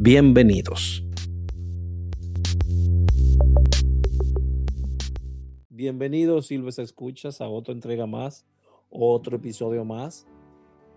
[0.00, 1.04] Bienvenidos.
[5.68, 8.46] Bienvenidos, Silves Escuchas, a otra entrega más,
[8.90, 10.28] otro episodio más,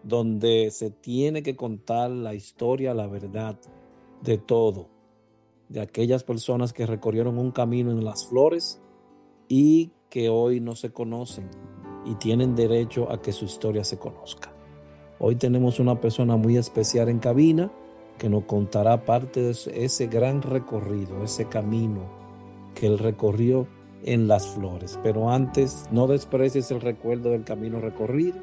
[0.03, 3.59] donde se tiene que contar la historia, la verdad
[4.21, 4.87] de todo,
[5.67, 8.83] de aquellas personas que recorrieron un camino en las flores
[9.47, 11.49] y que hoy no se conocen
[12.05, 14.53] y tienen derecho a que su historia se conozca.
[15.17, 17.71] Hoy tenemos una persona muy especial en cabina
[18.21, 22.01] que nos contará parte de ese gran recorrido, ese camino
[22.75, 23.65] que él recorrió
[24.03, 24.99] en las flores.
[25.01, 28.37] Pero antes, no desprecies el recuerdo del camino recorrido.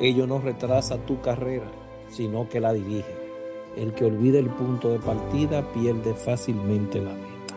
[0.00, 1.70] Ello no retrasa tu carrera,
[2.08, 3.14] sino que la dirige.
[3.76, 7.54] El que olvida el punto de partida pierde fácilmente la meta.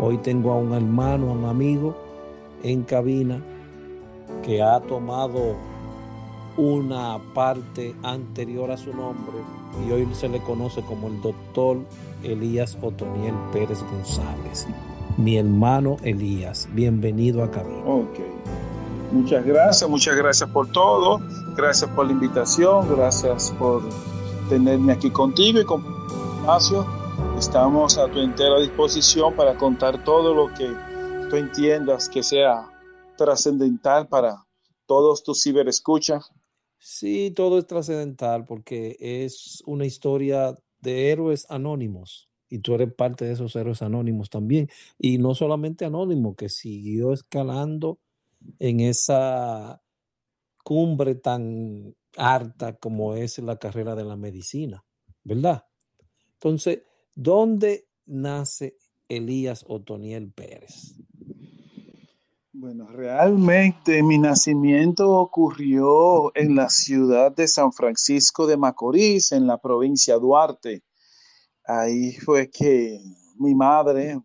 [0.00, 1.94] Hoy tengo a un hermano, a un amigo
[2.64, 3.40] en cabina
[4.42, 5.54] que ha tomado
[6.56, 9.36] una parte anterior a su nombre
[9.86, 11.78] y hoy se le conoce como el doctor
[12.22, 14.66] Elías Otoniel Pérez González.
[15.18, 17.84] Mi hermano Elías, bienvenido a Cabina.
[17.84, 18.18] Ok.
[19.12, 21.20] Muchas gracias, muchas gracias por todo.
[21.56, 23.82] Gracias por la invitación, gracias por
[24.48, 25.84] tenerme aquí contigo y con
[26.40, 26.86] espacio.
[27.38, 30.70] Estamos a tu entera disposición para contar todo lo que
[31.28, 32.66] tú entiendas que sea
[33.16, 34.44] trascendental para
[34.86, 36.32] todos tus ciberescuchas
[36.78, 43.24] Sí, todo es trascendental porque es una historia de héroes anónimos y tú eres parte
[43.24, 44.68] de esos héroes anónimos también.
[44.98, 47.98] Y no solamente anónimo, que siguió escalando
[48.58, 49.82] en esa
[50.62, 54.84] cumbre tan harta como es la carrera de la medicina,
[55.24, 55.64] ¿verdad?
[56.34, 56.82] Entonces,
[57.14, 58.76] ¿dónde nace
[59.08, 60.94] Elías Otoniel Pérez?
[62.58, 69.58] Bueno, realmente mi nacimiento ocurrió en la ciudad de San Francisco de Macorís, en la
[69.58, 70.82] provincia Duarte.
[71.66, 72.98] Ahí fue que
[73.38, 74.18] mi madre,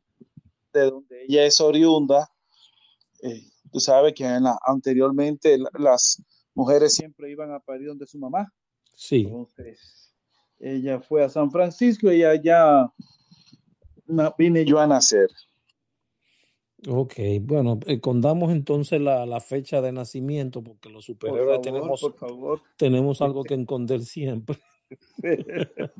[0.71, 2.31] de donde ella es oriunda,
[3.21, 4.25] eh, tú sabes que
[4.65, 8.49] anteriormente las mujeres siempre iban a parir donde su mamá.
[8.95, 9.25] Sí.
[9.25, 10.13] Entonces,
[10.57, 12.93] ella fue a San Francisco y allá
[14.37, 15.27] vine yo a nacer.
[16.87, 22.01] Ok, bueno, eh, contamos entonces la, fecha de nacimiento porque los superiores tenemos,
[22.75, 24.57] tenemos algo que esconder siempre.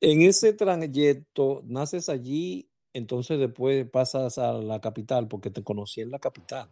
[0.00, 6.10] en ese trayecto, naces allí, entonces después pasas a la capital porque te conocí en
[6.10, 6.68] la capital.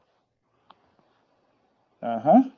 [2.01, 2.53] Ajá.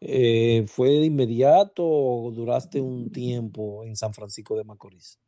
[0.00, 5.18] Eh, ¿Fue de inmediato o duraste un tiempo en San Francisco de Macorís?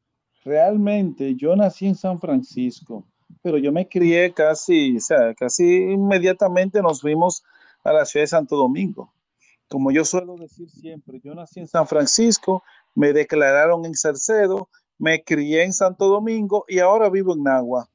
[0.44, 3.06] Realmente yo nací en San Francisco
[3.42, 7.42] pero yo me crié casi, o sea, casi inmediatamente nos fuimos
[7.84, 9.12] a la ciudad de Santo Domingo.
[9.68, 12.62] Como yo suelo decir siempre, yo nací en San Francisco,
[12.94, 17.88] me declararon en Salcedo, me crié en Santo Domingo y ahora vivo en Nagua.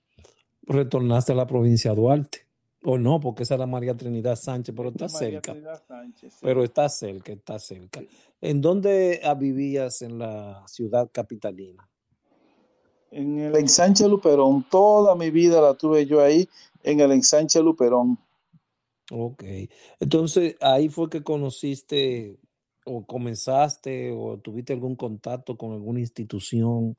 [0.64, 2.52] Retornaste a la provincia de Duarte.
[2.84, 5.56] O no, porque esa era María Trinidad Sánchez, pero está cerca.
[6.42, 8.02] Pero está cerca, está cerca.
[8.42, 11.88] ¿En dónde vivías en la ciudad capitalina?
[13.12, 16.48] En el ensanche Luperón, toda mi vida la tuve yo ahí
[16.82, 18.18] en el ensanche Luperón.
[19.12, 19.44] Ok,
[20.00, 22.40] entonces ahí fue que conociste
[22.86, 26.96] o comenzaste o tuviste algún contacto con alguna institución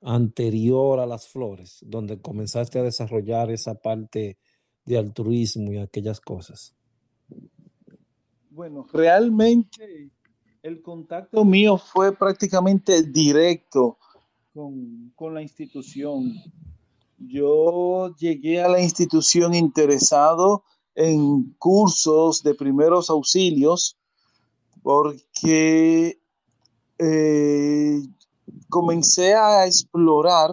[0.00, 4.38] anterior a las flores, donde comenzaste a desarrollar esa parte
[4.86, 6.74] de altruismo y aquellas cosas.
[8.48, 10.10] Bueno, realmente
[10.62, 13.98] el contacto mío fue prácticamente directo
[15.14, 16.34] con, la institución.
[17.18, 20.64] Yo llegué a la institución interesado
[20.94, 23.96] en cursos de primeros auxilios
[24.82, 26.18] porque
[26.98, 28.00] eh,
[28.68, 30.50] comencé a explorar,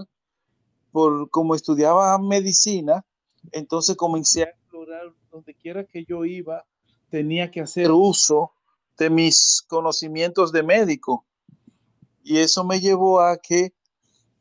[0.91, 3.03] por como estudiaba medicina,
[3.51, 6.63] entonces comencé a explorar donde quiera que yo iba,
[7.09, 8.51] tenía que hacer uso
[8.97, 11.25] de mis conocimientos de médico.
[12.23, 13.73] Y eso me llevó a que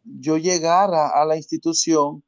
[0.05, 2.23] yo llegara a la institución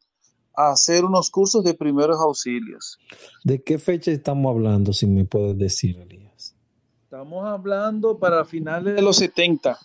[0.56, 2.99] a hacer unos cursos de primeros auxilios.
[3.44, 6.56] ¿De qué fecha estamos hablando, si me puedes decir, Elías?
[7.05, 9.78] Estamos hablando para finales de los 70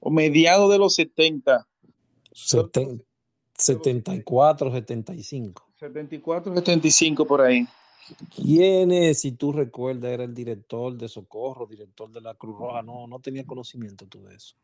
[0.00, 1.66] o mediados de los 70.
[3.56, 5.64] 74, 75.
[5.78, 7.66] 74, 75 por ahí.
[8.34, 12.82] ¿Quién es, si tú recuerdas, era el director de Socorro, director de la Cruz Roja?
[12.82, 14.56] No, no tenía conocimiento tú de eso.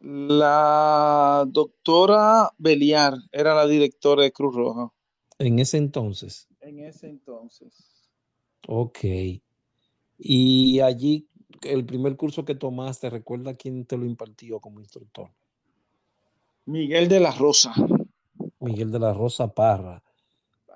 [0.00, 4.92] La doctora Beliar era la directora de Cruz Roja.
[5.38, 6.48] En ese entonces.
[6.60, 8.08] En ese entonces.
[8.68, 8.98] Ok.
[10.18, 11.28] Y allí,
[11.62, 15.30] el primer curso que tomaste, ¿recuerda quién te lo impartió como instructor?
[16.66, 17.74] Miguel de la Rosa.
[18.60, 20.02] Miguel de la Rosa Parra.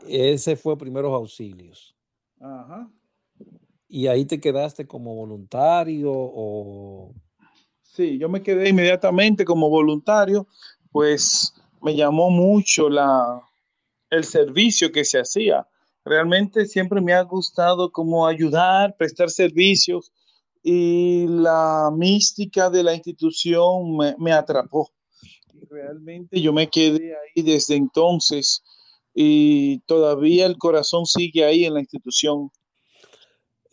[0.08, 1.94] Ese fue primeros auxilios.
[2.40, 2.90] Ajá.
[3.88, 7.12] ¿Y ahí te quedaste como voluntario o...?
[7.94, 10.46] Sí, yo me quedé inmediatamente como voluntario,
[10.90, 11.52] pues
[11.82, 13.42] me llamó mucho la,
[14.08, 15.68] el servicio que se hacía.
[16.02, 20.10] Realmente siempre me ha gustado como ayudar, prestar servicios
[20.62, 24.90] y la mística de la institución me, me atrapó.
[25.68, 28.62] realmente yo me quedé ahí desde entonces
[29.14, 32.50] y todavía el corazón sigue ahí en la institución.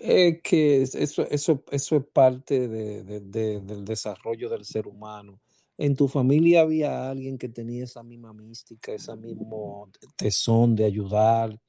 [0.01, 5.41] Es que eso, eso, eso es parte de, de, de, del desarrollo del ser humano.
[5.77, 11.59] ¿En tu familia había alguien que tenía esa misma mística, ese mismo tesón de ayudar,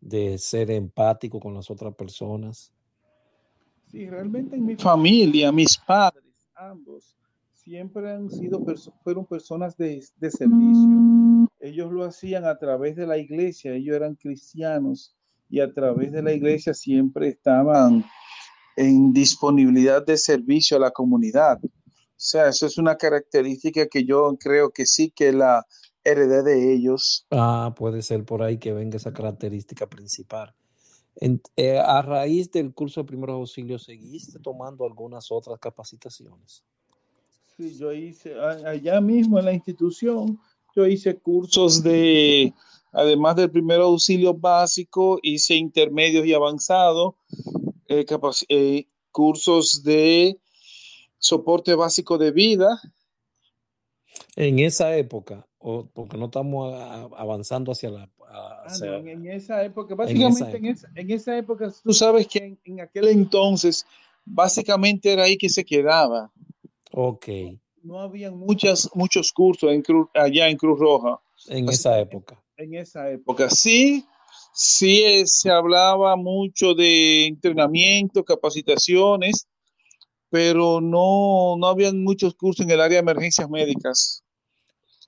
[0.00, 2.72] de ser empático con las otras personas?
[3.92, 6.24] Sí, realmente en mi familia, mis padres,
[6.56, 7.16] ambos,
[7.52, 8.64] siempre han sido,
[9.04, 11.48] fueron personas de, de servicio.
[11.60, 15.14] Ellos lo hacían a través de la iglesia, ellos eran cristianos
[15.52, 18.06] y a través de la iglesia siempre estaban
[18.74, 21.58] en disponibilidad de servicio a la comunidad.
[21.62, 21.68] O
[22.16, 25.66] sea, eso es una característica que yo creo que sí que la
[26.04, 27.26] heredé de ellos.
[27.30, 30.54] Ah, puede ser por ahí que venga esa característica principal.
[31.16, 36.64] En, eh, a raíz del curso de primeros auxilios, ¿seguiste tomando algunas otras capacitaciones?
[37.58, 40.40] Sí, yo hice allá mismo en la institución,
[40.74, 42.54] yo hice cursos de,
[42.92, 47.14] además del primer auxilio básico, hice intermedios y avanzados,
[47.88, 48.06] eh,
[48.48, 50.38] eh, cursos de
[51.18, 52.80] soporte básico de vida.
[54.36, 56.74] En esa época, o porque no estamos
[57.16, 58.10] avanzando hacia la...
[58.64, 62.38] Hacia, ah, no, en, esa época, básicamente en esa, en esa, época, tú sabes que
[62.38, 63.84] en, en aquel entonces,
[64.24, 66.32] básicamente era ahí que se quedaba.
[66.92, 67.28] Ok.
[67.82, 69.82] No había muchas, muchos cursos en
[70.14, 71.20] allá en Cruz Roja.
[71.48, 72.41] En esa época.
[72.62, 73.50] En esa época.
[73.50, 74.06] Sí,
[74.54, 79.48] sí eh, se hablaba mucho de entrenamiento, capacitaciones,
[80.30, 84.22] pero no, no habían muchos cursos en el área de emergencias médicas.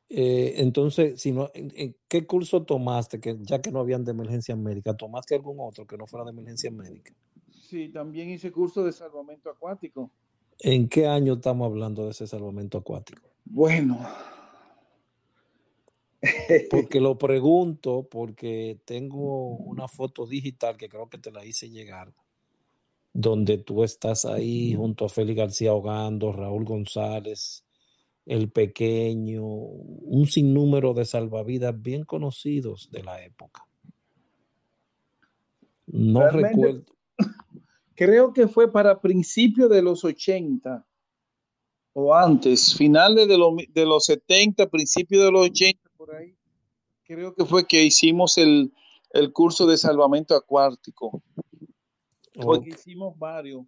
[0.08, 3.20] Eh, entonces, si no, ¿en, qué curso tomaste?
[3.20, 6.32] Que ya que no habían de emergencias médicas, ¿tomaste algún otro que no fuera de
[6.32, 7.16] emergencias médicas?
[7.52, 10.10] Sí, también hice curso de salvamento acuático.
[10.58, 13.28] ¿En qué año estamos hablando de ese salvamento acuático?
[13.44, 14.00] Bueno.
[16.70, 22.12] Porque lo pregunto, porque tengo una foto digital que creo que te la hice llegar,
[23.12, 27.64] donde tú estás ahí junto a Félix García Hogando, Raúl González,
[28.26, 33.66] el pequeño, un sinnúmero de salvavidas bien conocidos de la época.
[35.86, 36.94] No recuerdo
[37.94, 40.84] creo que fue para principios de los 80
[41.92, 43.38] o antes, finales de,
[43.72, 45.83] de los 70, principios de los 80,
[47.04, 48.72] creo que fue que hicimos el,
[49.10, 51.22] el curso de salvamento acuático.
[52.34, 53.64] Porque hicimos varios.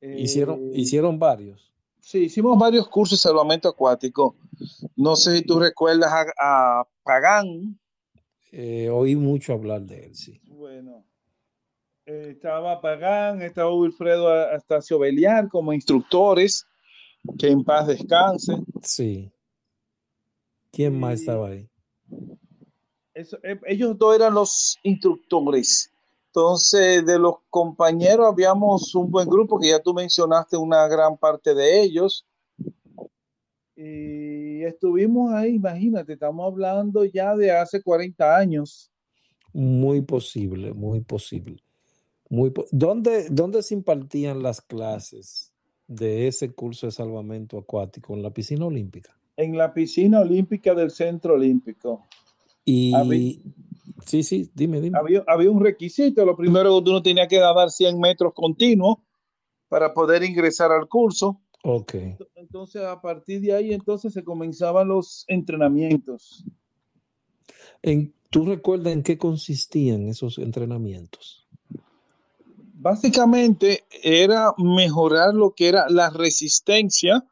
[0.00, 1.72] ¿Hicieron, eh, ¿Hicieron varios?
[2.00, 4.36] Sí, hicimos varios cursos de salvamento acuático.
[4.94, 7.80] No sé si tú recuerdas a, a Pagán.
[8.52, 10.40] Eh, oí mucho hablar de él, sí.
[10.44, 11.04] Bueno,
[12.04, 16.66] eh, estaba Pagán, estaba Wilfredo Astacio Beliar como instructores,
[17.38, 18.54] que en paz descanse.
[18.82, 19.32] Sí.
[20.76, 21.66] ¿Quién más estaba ahí?
[23.14, 25.90] Eso, eh, ellos dos eran los instructores.
[26.26, 31.54] Entonces, de los compañeros habíamos un buen grupo, que ya tú mencionaste una gran parte
[31.54, 32.26] de ellos.
[33.74, 38.90] Y estuvimos ahí, imagínate, estamos hablando ya de hace 40 años.
[39.54, 41.62] Muy posible, muy posible.
[42.28, 45.54] Muy, ¿dónde, ¿Dónde se impartían las clases
[45.86, 48.12] de ese curso de salvamento acuático?
[48.12, 49.16] ¿En la piscina olímpica?
[49.36, 52.06] En la piscina olímpica del Centro Olímpico.
[52.64, 52.92] Y
[54.04, 54.98] sí, sí, dime, dime.
[54.98, 56.24] Había, había, un requisito.
[56.24, 58.96] Lo primero que uno tenía que dar 100 metros continuos
[59.68, 61.40] para poder ingresar al curso.
[61.62, 61.94] Ok.
[62.34, 66.44] Entonces, a partir de ahí, entonces se comenzaban los entrenamientos.
[67.82, 71.46] ¿En, ¿Tú recuerdas en qué consistían esos entrenamientos?
[72.86, 77.24] básicamente era mejorar lo que era la resistencia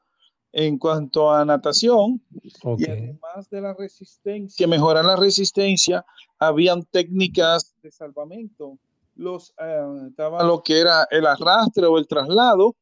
[0.56, 2.22] en cuanto a natación.
[2.42, 6.06] Y además de la resistencia, mejorar la resistencia,
[6.38, 8.78] habían técnicas de salvamento.
[9.16, 12.76] Los, eh, estaba lo que era el arrastre o el traslado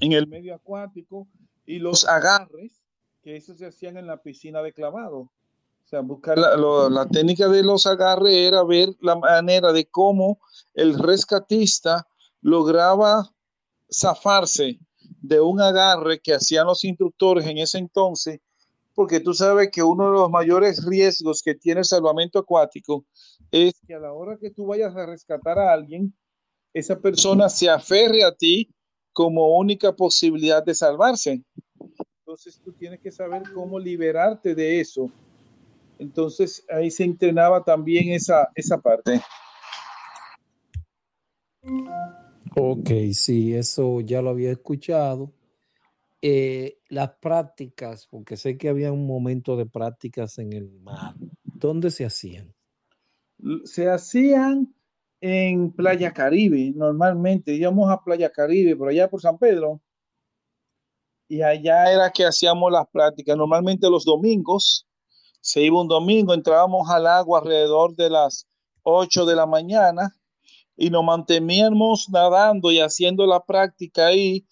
[0.00, 1.28] en el medio acuático
[1.66, 2.82] y los agarres,
[3.22, 5.18] que eso se hacían en la piscina de clavado.
[5.18, 10.38] O sea, buscar la, la técnica de los agarres era ver la manera de cómo
[10.72, 12.06] el rescatista
[12.40, 13.30] lograba
[13.90, 14.80] zafarse
[15.20, 18.40] de un agarre que hacían los instructores en ese entonces,
[18.94, 23.04] porque tú sabes que uno de los mayores riesgos que tiene el salvamento acuático
[23.50, 26.12] es que a la hora que tú vayas a rescatar a alguien,
[26.74, 28.68] esa persona se aferre a ti
[29.12, 31.42] como única posibilidad de salvarse.
[32.20, 35.10] Entonces tú tienes que saber cómo liberarte de eso.
[35.98, 39.20] Entonces ahí se entrenaba también esa, esa parte.
[42.56, 45.32] Ok, sí, eso ya lo había escuchado.
[46.20, 51.14] Eh, las prácticas, porque sé que había un momento de prácticas en el mar,
[51.44, 52.54] ¿dónde se hacían?
[53.64, 54.74] Se hacían
[55.20, 59.80] en Playa Caribe, normalmente íbamos a Playa Caribe, por allá por San Pedro,
[61.28, 64.88] y allá era que hacíamos las prácticas, normalmente los domingos,
[65.40, 68.48] se iba un domingo, entrábamos al agua alrededor de las
[68.82, 70.16] 8 de la mañana
[70.78, 74.46] y nos manteníamos nadando y haciendo la práctica ahí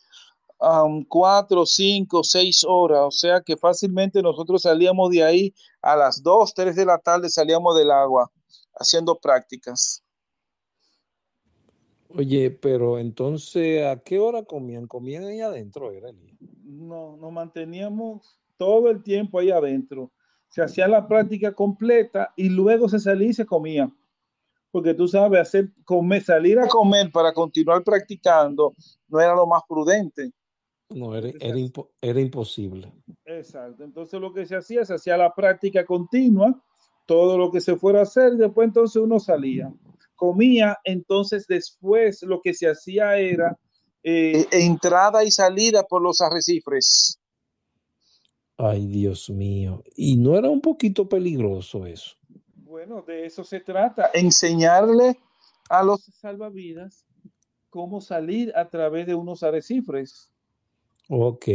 [0.61, 3.03] um, cuatro, cinco, seis horas.
[3.07, 7.31] O sea que fácilmente nosotros salíamos de ahí a las dos, tres de la tarde,
[7.31, 8.31] salíamos del agua
[8.75, 10.03] haciendo prácticas.
[12.09, 14.89] Oye, pero entonces, ¿a qué hora comían?
[14.89, 15.93] ¿Comían ahí adentro?
[15.93, 16.09] Era
[16.65, 20.11] No, nos manteníamos todo el tiempo ahí adentro.
[20.49, 23.93] Se hacía la práctica completa y luego se salía y se comía
[24.71, 28.75] porque tú sabes, hacer, comer, salir a comer para continuar practicando
[29.09, 30.31] no era lo más prudente.
[30.91, 31.31] No, era,
[32.01, 32.93] era, imposible.
[33.25, 33.83] Exacto.
[33.83, 36.63] Entonces lo que se hacía, se hacía la práctica continua,
[37.07, 39.73] todo lo que se fuera a hacer, después entonces uno salía,
[40.15, 43.57] comía, entonces después lo que se hacía era
[44.05, 47.19] eh, entrada y salida por los arrecifes.
[48.59, 49.83] Ay, Dios mío.
[49.97, 52.17] ¿Y no era un poquito peligroso eso?
[52.87, 55.19] Bueno, de eso se trata, enseñarle
[55.69, 57.05] a los salvavidas
[57.69, 60.31] cómo salir a través de unos arrecifes.
[61.09, 61.49] Ok.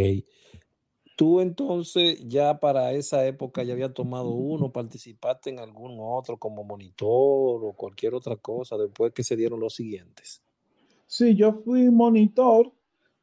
[1.16, 6.66] Tú entonces ya para esa época ya había tomado uno, participaste en algún otro como
[6.66, 10.42] monitor o cualquier otra cosa después que se dieron los siguientes.
[11.08, 12.74] Sí, yo fui monitor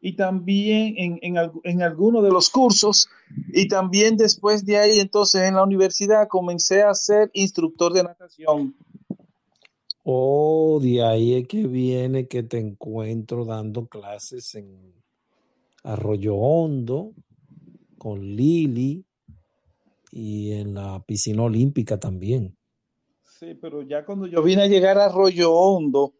[0.01, 3.09] y también en, en, en algunos de los cursos
[3.49, 8.77] y también después de ahí entonces en la universidad comencé a ser instructor de natación.
[10.05, 14.95] Oh, de ahí es que viene que te encuentro dando clases en
[15.83, 17.13] Arroyo Hondo
[17.99, 19.05] con Lili
[20.11, 22.57] y en la piscina olímpica también.
[23.39, 26.15] Sí, pero ya cuando yo vine a llegar a Arroyo Hondo,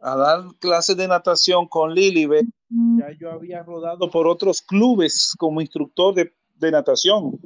[0.00, 2.26] a dar clases de natación con Lili,
[2.68, 7.38] ya yo había rodado por otros clubes como instructor de, natación.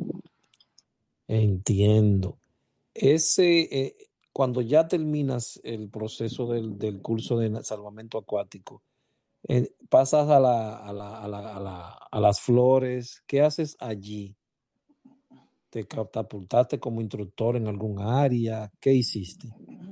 [1.29, 2.39] Entiendo.
[2.95, 3.97] Ese, eh,
[4.33, 8.83] cuando ya terminas el proceso del, curso de salvamento acuático,
[9.49, 14.37] eh, pasas a, la, a, la, a, las flores, ¿qué haces allí?
[15.71, 18.71] ¿Te catapultaste como instructor en algún área?
[18.81, 19.49] ¿Qué hiciste?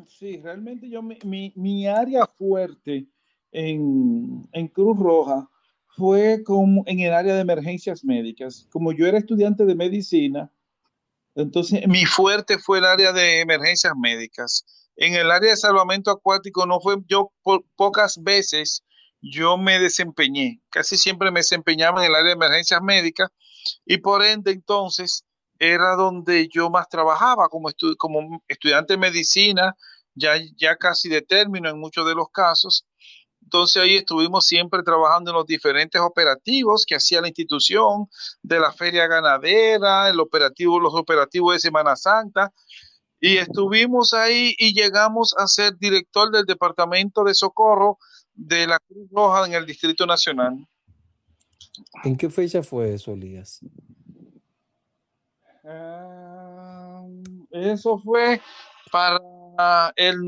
[0.09, 3.07] Sí, realmente yo, mi, mi, área fuerte
[3.53, 5.49] en, en, Cruz Roja
[5.97, 8.67] fue como en el área de emergencias médicas.
[8.71, 10.53] Como yo era estudiante de medicina,
[11.35, 14.65] entonces mi fuerte fue el área de emergencias médicas.
[14.97, 17.31] En el área de salvamento acuático no fue yo
[17.77, 18.83] pocas veces
[19.21, 23.29] yo me desempeñé, casi siempre me desempeñaba en el área de emergencias médicas
[23.85, 25.25] y por ende entonces
[25.59, 29.77] era donde yo más trabajaba como, como estudiante de medicina,
[30.15, 32.87] ya, ya casi de término en muchos de los casos.
[33.49, 38.07] Entonces ahí estuvimos siempre trabajando en los diferentes operativos que hacía la institución,
[38.43, 42.53] de la feria ganadera, el operativo, los operativos de Semana Santa.
[43.19, 47.97] Y estuvimos ahí y llegamos a ser director del Departamento de Socorro
[48.35, 50.69] de la Cruz Roja en el Distrito Nacional.
[52.05, 53.61] ¿En qué fecha fue eso, Elías?
[55.65, 57.03] Ah,
[57.53, 58.43] eso fue
[58.93, 60.23] para el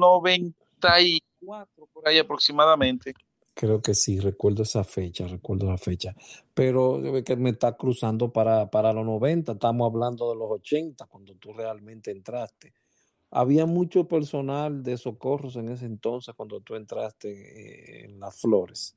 [1.41, 3.15] 94, por ahí aproximadamente.
[3.55, 6.15] Creo que sí, recuerdo esa fecha, recuerdo esa fecha.
[6.55, 11.35] Pero que me está cruzando para, para los 90, estamos hablando de los 80, cuando
[11.35, 12.73] tú realmente entraste.
[13.33, 18.97] Había mucho personal de socorros en ese entonces cuando tú entraste eh, en las flores.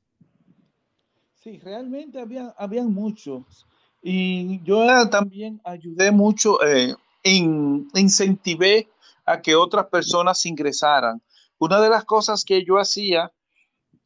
[1.34, 3.66] Sí, realmente había, habían muchos.
[4.02, 8.88] Y yo también ayudé mucho, eh, incentivé
[9.24, 11.22] a que otras personas ingresaran.
[11.64, 13.32] Una de las cosas que yo hacía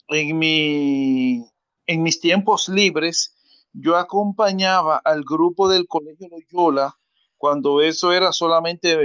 [0.06, 1.44] en, mi,
[1.88, 3.34] en mis tiempos libres,
[3.72, 6.96] yo acompañaba al grupo del Colegio Loyola
[7.36, 8.96] cuando eso era solamente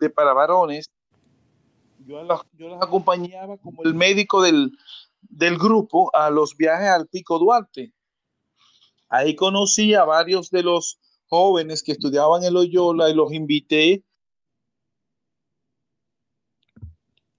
[0.00, 0.90] de, para varones.
[2.04, 2.40] Yo los,
[2.80, 4.72] acompañaba como el médico del,
[5.20, 7.92] del grupo a los viajes al Pico Duarte.
[9.08, 14.02] Ahí conocí a varios de los jóvenes que estudiaban en Loyola y los invité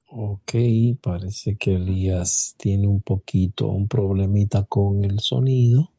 [0.10, 0.54] Ok,
[1.02, 5.92] parece que Elías tiene un poquito, un problemita con el sonido.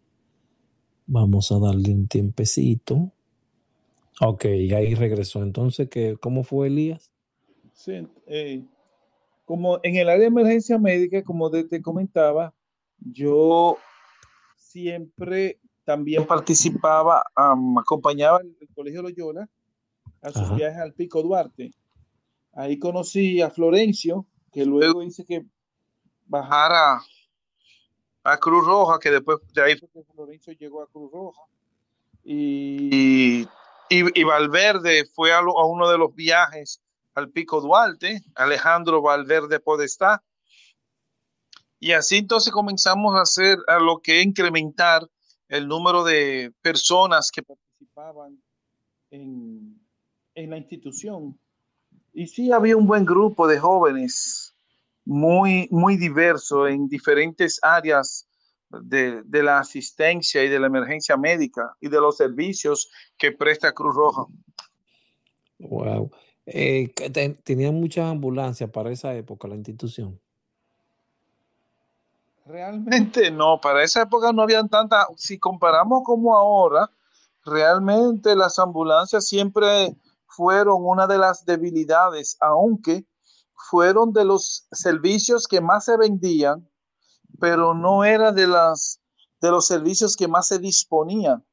[1.07, 3.13] Vamos a darle un tiempecito.
[4.21, 5.43] Ok, ahí regresó.
[5.43, 7.13] Entonces, ¿qué, ¿cómo fue Elías?
[7.75, 8.65] Sí, eh,
[9.45, 12.55] como en el área de emergencia médica, como te, comentaba,
[12.99, 13.77] yo
[14.57, 19.49] siempre también participaba, acompañaba el Colegio Loyola
[20.23, 21.73] a sus viajes al Pico Duarte.
[22.59, 25.47] Ahí conocí a Florencio, que luego hice que
[26.27, 27.01] bajara
[28.25, 31.43] a Cruz Roja, que después de ahí fue que Florencio llegó a Cruz Roja.
[32.25, 33.47] Y,
[33.89, 36.83] y, Valverde fue a, uno de los viajes
[37.15, 40.25] al Pico Duarte, Alejandro Valverde Podestá.
[41.79, 45.09] Y así entonces comenzamos a hacer a lo que incrementar
[45.47, 48.43] el número de personas que participaban
[49.13, 49.81] en,
[50.35, 51.39] en la institución.
[52.19, 54.53] Y sí había un buen grupo de jóvenes
[55.05, 58.27] muy, muy diverso en diferentes áreas
[58.71, 63.95] de, la asistencia y de la emergencia médica y de los servicios que presta Cruz
[63.95, 64.27] Roja.
[65.61, 66.11] Wow.
[66.45, 66.93] Eh,
[67.45, 70.19] ¿Tenían muchas ambulancias para esa época la institución?
[72.47, 75.07] Realmente no, para esa época no habían tantas.
[75.15, 76.91] Si comparamos como ahora,
[77.45, 79.95] realmente las ambulancias siempre
[80.29, 83.07] fueron una de las debilidades, aunque
[83.71, 86.69] fueron de los servicios que más se vendían,
[87.41, 89.01] pero no era de, las,
[89.41, 91.45] de los servicios que más se disponían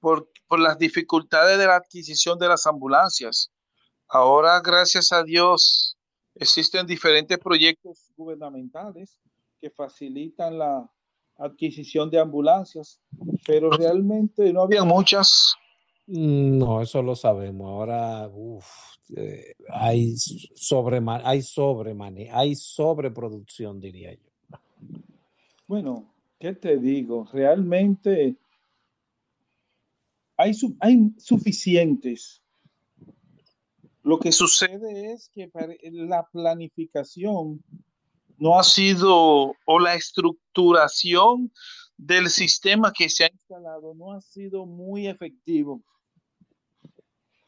[0.00, 3.52] por, por las dificultades de la adquisición de las ambulancias.
[4.08, 5.96] Ahora, gracias a Dios,
[6.34, 9.20] existen diferentes proyectos gubernamentales
[9.60, 10.90] que facilitan la
[11.38, 13.00] adquisición de ambulancias,
[13.46, 15.56] pero realmente no había muchas
[16.06, 17.68] no, eso lo sabemos.
[17.68, 18.30] Ahora
[19.16, 21.42] eh, hay sobre hay
[22.32, 24.58] hay sobreproducción, diría yo.
[25.66, 27.28] Bueno, ¿qué te digo?
[27.32, 28.36] Realmente
[30.36, 32.40] hay, hay suficientes.
[34.04, 35.50] Lo que sucede es que
[35.90, 37.64] la planificación
[38.38, 41.50] no ha sido, o la estructuración
[41.96, 45.82] del sistema que se ha instalado no ha sido muy efectivo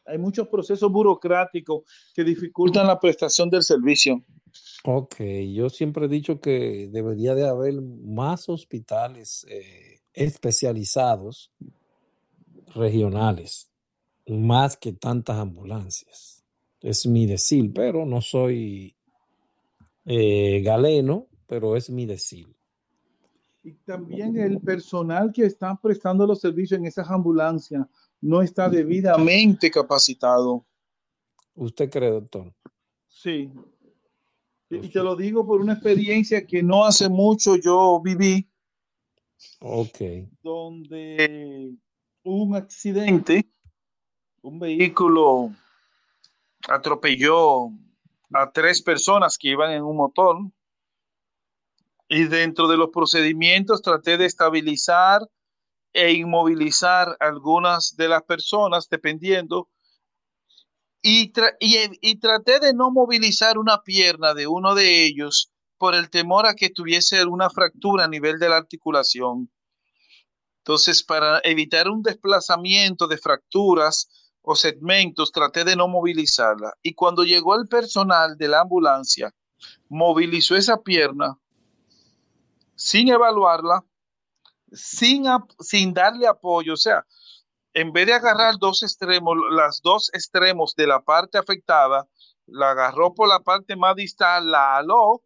[0.09, 4.23] hay muchos procesos burocráticos que dificultan la prestación del servicio.
[4.83, 5.15] Ok,
[5.53, 11.51] yo siempre he dicho que debería de haber más hospitales eh, especializados
[12.73, 13.69] regionales,
[14.27, 16.43] más que tantas ambulancias.
[16.81, 18.95] Es mi decir, pero no soy
[20.05, 22.47] eh, galeno, pero es mi decir.
[23.63, 27.85] Y también el personal que está prestando los servicios en esas ambulancias
[28.21, 30.65] no está debidamente capacitado.
[31.55, 32.53] ¿Usted cree, doctor?
[33.07, 33.51] Sí.
[34.69, 38.47] Y te lo digo por una experiencia que no hace mucho yo viví.
[39.59, 39.97] Ok.
[40.43, 41.75] Donde
[42.23, 43.49] hubo un accidente,
[44.41, 45.51] un vehículo
[46.67, 47.71] atropelló
[48.31, 50.37] a tres personas que iban en un motor.
[52.07, 55.21] Y dentro de los procedimientos traté de estabilizar
[55.93, 59.69] e inmovilizar algunas de las personas dependiendo.
[61.01, 61.31] Y,
[62.01, 66.55] y, traté de no movilizar una pierna de uno de ellos por el temor a
[66.55, 69.49] que tuviese una fractura a nivel de la articulación.
[70.57, 74.09] Entonces, para evitar un desplazamiento de fracturas
[74.41, 76.73] o segmentos, traté de no movilizarla.
[76.83, 79.33] Y cuando llegó el personal de la ambulancia,
[79.87, 81.39] movilizó esa pierna
[82.75, 83.85] sin evaluarla
[84.71, 85.25] sin,
[85.59, 87.05] sin darle apoyo, o sea,
[87.73, 92.07] en vez de agarrar dos extremos, las dos extremos de la parte afectada,
[92.47, 95.21] la agarró por la parte más distal, la aló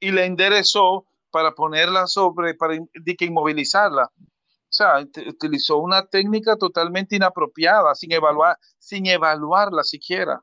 [0.00, 4.10] y la enderezó para ponerla sobre, para inmovilizarla.
[4.14, 10.42] O sea, utilizó una técnica totalmente inapropiada, sin evaluar, sin evaluarla siquiera.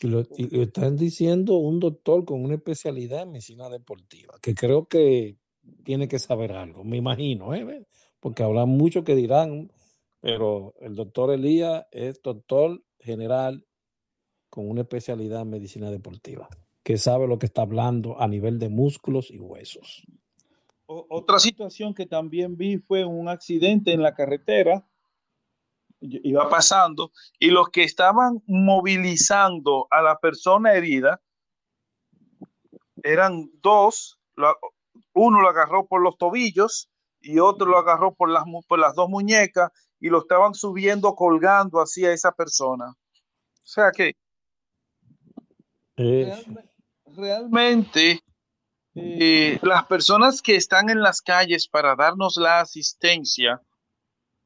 [0.00, 5.36] Lo, están diciendo un doctor con una especialidad en medicina deportiva, que creo que
[5.84, 7.86] tiene que saber algo, me imagino, ¿eh?
[8.20, 9.70] porque habrá muchos que dirán,
[10.20, 13.66] Pero el doctor Elías es doctor general
[14.48, 16.48] con una especialidad en medicina deportiva,
[16.82, 20.06] que sabe lo que está hablando a nivel de músculos y huesos.
[20.86, 24.86] Otra situación que también vi fue un accidente en la carretera.
[26.00, 31.22] Iba pasando y los que estaban movilizando a la persona herida
[33.02, 34.20] eran dos.
[35.12, 36.88] Uno lo agarró por los tobillos
[37.20, 41.80] y otro lo agarró por las, por las dos muñecas y lo estaban subiendo, colgando
[41.80, 42.86] así a esa persona.
[42.88, 44.14] O sea que
[47.06, 48.20] realmente
[48.94, 53.60] eh, las personas que están en las calles para darnos la asistencia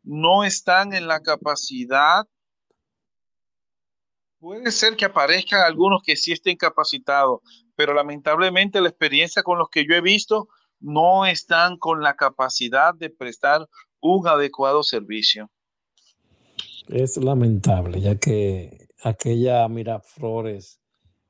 [0.02, 2.26] no están en la capacidad.
[4.38, 7.40] Puede ser que aparezcan algunos que sí estén capacitados,
[7.79, 10.49] pero lamentablemente la experiencia con los que yo he visto
[10.81, 13.69] no están con la capacidad de prestar
[14.01, 15.49] un adecuado servicio.
[16.88, 20.81] Es lamentable, ya que aquella Miraflores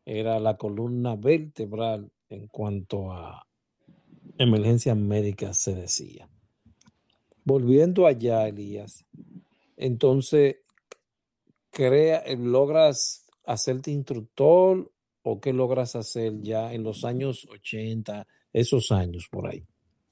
[0.06, 3.46] era la columna vertebral en cuanto a
[4.38, 6.30] emergencias médicas se decía.
[7.44, 9.04] Volviendo allá, Elías,
[9.76, 10.56] entonces,
[11.68, 14.90] crea, ¿logras hacerte instructor
[15.28, 19.64] o qué logras hacer ya en los años 80, esos años por ahí?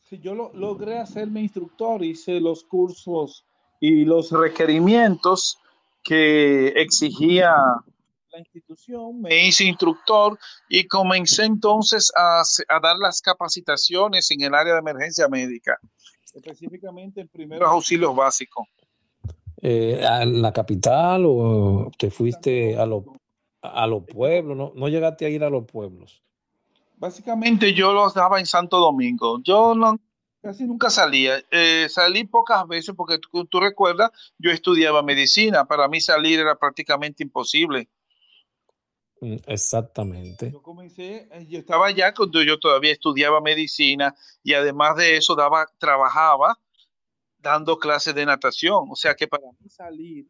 [0.03, 3.45] Sí, yo lo, logré hacerme instructor, hice los cursos
[3.81, 5.59] y los requerimientos
[6.03, 7.55] que exigía
[8.39, 12.43] institución, me hice instructor y comencé entonces a,
[12.81, 15.79] dar las capacitaciones en el área de emergencia médica,
[16.35, 18.67] específicamente en primeros auxilios básicos.
[19.63, 22.87] Eh, ¿En la capital o te fuiste a,
[23.63, 24.57] a los pueblos?
[24.57, 26.23] ¿No, ¿No llegaste a ir a los pueblos?
[26.97, 29.41] Básicamente yo los daba en Santo Domingo.
[29.43, 29.99] Yo no,
[30.47, 31.43] casi nunca salía.
[31.51, 35.67] Eh, salí pocas veces porque tú, recuerdas, yo estudiaba medicina.
[35.67, 37.89] Para mí salir era prácticamente imposible.
[39.21, 40.51] Mm, exactamente.
[40.53, 45.35] Yo comencé, eh, yo estaba allá cuando yo todavía estudiaba medicina y además de eso
[45.35, 46.59] daba, trabajaba
[47.39, 48.89] dando clases de natación.
[48.91, 50.27] O sea que para mí salir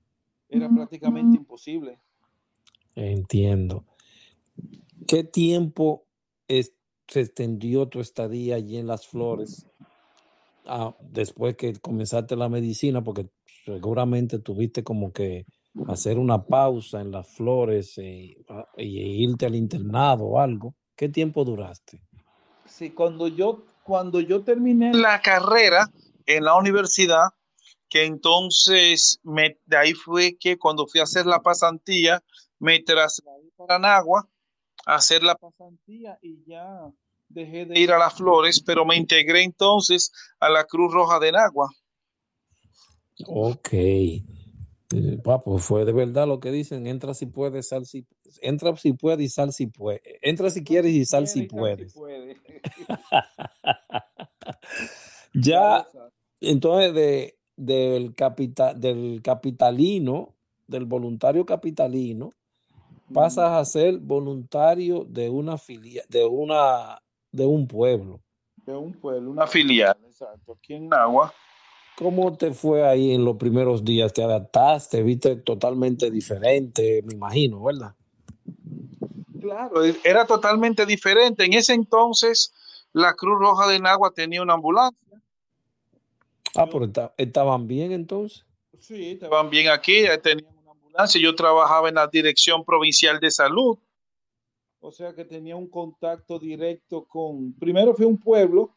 [0.48, 2.00] era prácticamente imposible.
[2.96, 3.84] Entiendo.
[5.06, 6.06] ¿Qué tiempo
[6.48, 9.66] se extendió tu estadía allí en Las Flores
[10.64, 13.04] ah, después que comenzaste la medicina?
[13.04, 13.28] Porque
[13.64, 15.44] seguramente tuviste como que
[15.88, 18.36] hacer una pausa en las flores e,
[18.78, 20.74] irte al internado o algo.
[20.96, 22.00] ¿Qué tiempo duraste?
[22.64, 25.90] Sí, cuando yo, cuando yo terminé la carrera
[26.24, 27.28] en la universidad,
[27.88, 32.22] que entonces me, de ahí fue que cuando fui a hacer la pasantía,
[32.58, 34.28] me trasladé para Nagua
[34.86, 36.90] a hacer la pasantía y ya
[37.28, 41.32] dejé de ir a las flores, pero me integré entonces a la Cruz Roja de
[41.32, 41.68] Nagua.
[43.26, 43.72] Ok.
[44.94, 48.06] Eh, pues fue de verdad lo que dicen, entra si puedes, sal si
[48.40, 50.00] entra si puedes y sal si puedes.
[50.22, 51.92] Entra si quieres y sal si puedes.
[55.34, 55.88] ya,
[56.40, 60.36] entonces de, del, capital, del capitalino,
[60.68, 62.30] del voluntario capitalino,
[63.12, 67.00] pasas a ser voluntario de una filia, de una
[67.32, 68.20] de un pueblo.
[68.56, 71.32] De un pueblo, una filial, exacto, aquí en Nagua.
[71.96, 74.12] ¿Cómo te fue ahí en los primeros días?
[74.12, 75.02] ¿Te adaptaste?
[75.02, 77.02] ¿Viste totalmente diferente?
[77.06, 77.94] Me imagino, ¿verdad?
[79.40, 81.44] Claro, e, era totalmente diferente.
[81.44, 82.52] En ese entonces,
[82.92, 85.22] la Cruz Roja de Nagua tenía una ambulancia.
[86.54, 88.44] Ah, pero estaban bien entonces.
[88.78, 90.55] Sí, estaban bien aquí, tenían
[90.96, 91.20] ambulancia.
[91.20, 93.78] Yo trabajaba en la Dirección Provincial de Salud.
[94.80, 97.52] O sea que tenía un contacto directo con.
[97.58, 98.76] Primero fue un pueblo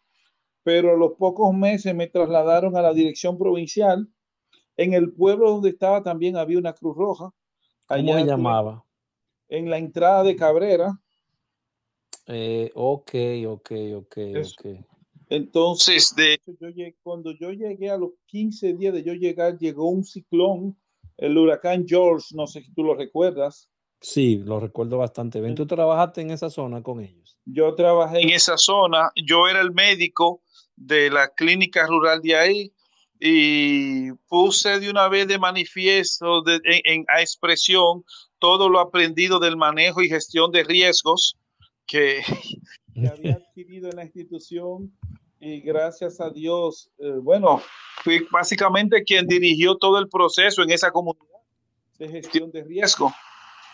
[0.63, 4.08] pero a los pocos meses me trasladaron a la dirección provincial.
[4.77, 7.34] En el pueblo donde estaba también había una Cruz Roja.
[7.88, 8.86] ¿Cómo se llamaba?
[9.47, 11.01] En la entrada de Cabrera.
[12.27, 13.12] Eh, ok,
[13.47, 14.65] ok, ok, ok.
[15.29, 19.58] Entonces, de hecho, yo llegué, cuando yo llegué a los 15 días de yo llegar,
[19.58, 20.77] llegó un ciclón,
[21.21, 23.69] el huracán George, no sé si tú lo recuerdas.
[24.01, 25.55] Sí, lo recuerdo bastante bien.
[25.55, 27.38] ¿Tú trabajaste en esa zona con ellos?
[27.45, 30.41] Yo trabajé en esa zona, yo era el médico
[30.75, 32.73] de la clínica rural de ahí
[33.19, 38.05] y puse de una vez de manifiesto de, en, a expresión
[38.39, 41.38] todo lo aprendido del manejo y gestión de riesgos
[41.86, 42.21] que,
[43.12, 44.97] había adquirido en la institución
[45.39, 47.62] y gracias a Dios, eh, bueno,
[48.04, 51.25] fui básicamente quien dirigió todo el proceso en esa comunidad
[51.97, 53.13] de gestión de riesgo.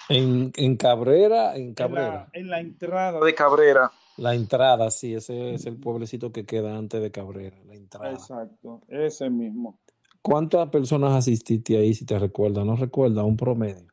[0.10, 2.30] En, en Cabrera, en Cabrera.
[2.34, 3.92] en la entrada de Cabrera.
[4.18, 8.12] La entrada, sí, ese es el pueblecito que queda antes de Cabrera, la entrada.
[8.12, 9.80] Exacto, ese mismo.
[10.22, 12.66] ¿Cuántas personas asististe ahí, si te recuerdas?
[12.66, 13.88] ¿No recuerda un promedio?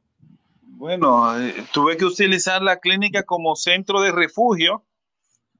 [0.62, 4.84] Bueno, eh, tuve que utilizar la clínica como centro de refugio.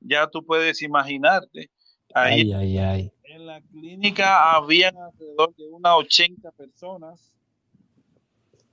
[0.00, 1.70] Ya tú puedes imaginarte.
[2.14, 7.32] Ahí, ay, ay, En la clínica habían alrededor de unas 80 personas.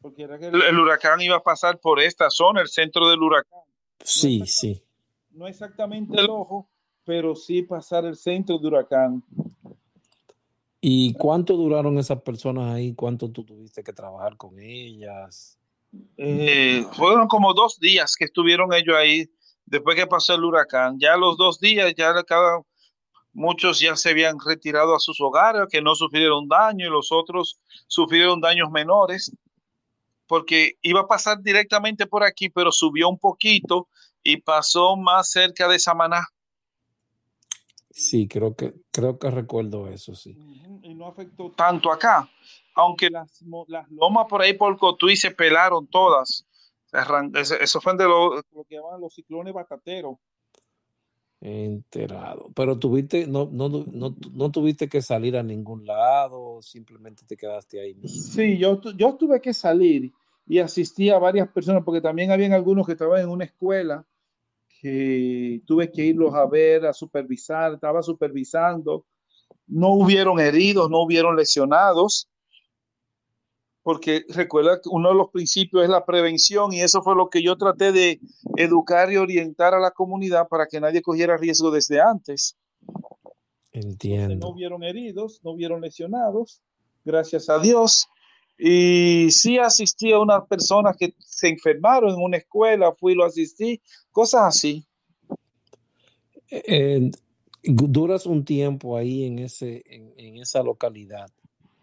[0.02, 3.22] Porque era que el, el, huracán iba a pasar por esta zona, el centro del
[3.22, 3.62] huracán.
[4.04, 4.84] Sí, no sí.
[5.32, 6.70] No exactamente el ojo,
[7.04, 9.24] pero sí pasar el centro del huracán.
[10.82, 12.94] ¿Y cuánto duraron esas personas ahí?
[12.94, 15.58] ¿Cuánto tú tuviste que trabajar con ellas?
[16.18, 19.30] Eh, fueron como dos días que estuvieron ellos ahí
[19.66, 20.98] después que pasó el huracán.
[21.00, 22.62] Ya los dos días, ya cada,
[23.34, 27.60] muchos ya se habían retirado a sus hogares, que no sufrieron daño, y los otros
[27.88, 29.32] sufrieron daños menores,
[30.28, 33.88] porque iba a pasar directamente por aquí, pero subió un poquito
[34.24, 36.28] y pasó más cerca de Samaná.
[37.90, 40.38] Sí, creo que, creo que recuerdo eso, sí.
[40.84, 42.30] Y no afectó tanto acá
[42.80, 46.46] aunque las, las lomas por ahí por Cotuí se pelaron todas.
[47.62, 50.18] Eso fue de lo, lo que llaman los ciclones batateros.
[51.42, 52.52] Enterado.
[52.54, 57.80] Pero tuviste, no, no, no, no, tuviste que salir a ningún lado, simplemente te quedaste
[57.80, 57.96] ahí.
[58.08, 60.12] Sí, yo, yo tuve que salir
[60.46, 64.06] y asistí a varias personas, porque también habían algunos que estaban en una escuela
[64.82, 69.06] que tuve que irlos a ver, a supervisar, estaba supervisando.
[69.68, 72.28] No hubieron heridos, no hubieron lesionados,
[73.90, 77.42] porque recuerda que uno de los principios es la prevención y eso fue lo que
[77.42, 78.20] yo traté de
[78.56, 82.56] educar y orientar a la comunidad para que nadie cogiera riesgo desde antes.
[83.72, 84.34] Entiendo.
[84.34, 86.62] Entonces, no hubieron heridos, no hubieron lesionados,
[87.04, 88.06] gracias a Dios.
[88.60, 93.26] Y sí asistí a unas personas que se enfermaron en una escuela, fui y lo
[93.26, 94.86] asistí, cosas así.
[96.52, 97.10] Eh,
[97.64, 101.32] duras un tiempo ahí en, ese, en, en esa localidad.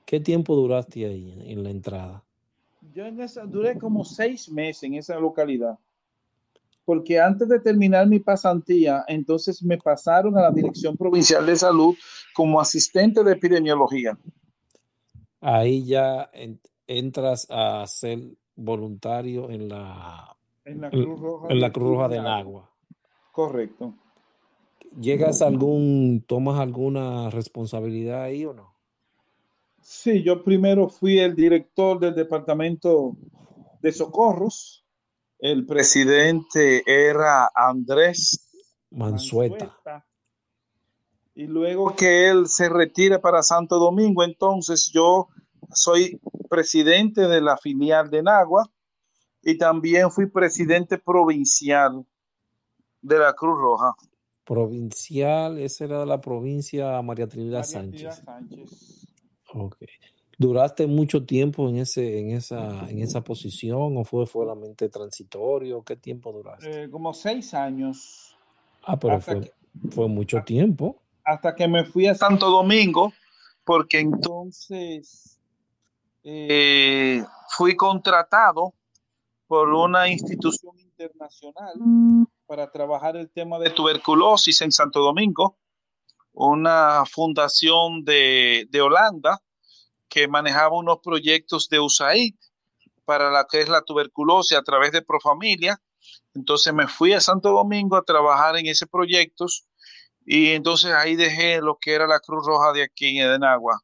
[0.07, 2.23] ¿Qué tiempo duraste ahí en la entrada?
[2.95, 5.79] Yo en esa, duré como seis meses en esa localidad.
[6.85, 11.97] Porque antes de terminar mi pasantía, entonces me pasaron a la Dirección Provincial de Salud
[12.33, 14.17] como asistente de epidemiología.
[15.41, 18.21] Ahí ya en, entras a ser
[18.55, 22.71] voluntario en la, en la Cruz Roja, en la Cruz Roja de Nagua.
[23.33, 23.93] Correcto.
[25.01, 28.76] ¿Llegas a algún, tomas alguna responsabilidad ahí o no?
[29.89, 33.17] Sí, yo primero fui el director del departamento
[33.81, 34.85] de socorros.
[35.39, 38.51] El presidente era Andrés
[38.91, 39.67] Mansueta.
[39.67, 40.07] Mansueta.
[41.37, 45.29] Y luego que él se retire para Santo Domingo, entonces yo
[45.73, 46.21] soy
[46.51, 48.69] presidente de la filial de Nagua
[49.41, 52.05] y también fui presidente provincial
[53.03, 53.95] de la Cruz Roja.
[54.43, 59.07] Provincial, esa era la provincia María Trinidad María Sánchez.
[59.55, 59.77] Ok.
[60.39, 65.83] ¿Duraste mucho tiempo en, ese, en, esa, en esa posición o fue solamente transitorio?
[65.83, 66.85] ¿Qué tiempo duraste?
[66.85, 68.37] Eh, como seis años.
[68.85, 69.53] ah, pero fue, que-
[69.91, 71.01] fue mucho tiempo.
[71.25, 73.13] hasta que me fui a Santo Domingo,
[73.65, 75.39] porque entonces
[76.23, 77.23] eh,
[77.57, 78.75] fui contratado
[79.47, 81.73] por una institución internacional
[82.47, 85.57] para trabajar el tema de tuberculosis en Santo Domingo,
[86.37, 89.41] una fundación de, de Holanda
[90.09, 92.35] que manejaba unos proyectos de USAID
[93.07, 95.81] para la que es la tuberculosis a través de Profamilia.
[96.35, 99.47] Entonces me fui a Santo Domingo a trabajar en ese proyecto
[100.27, 103.81] y entonces ahí dejé lo que era la Cruz Roja de aquí de Nagua.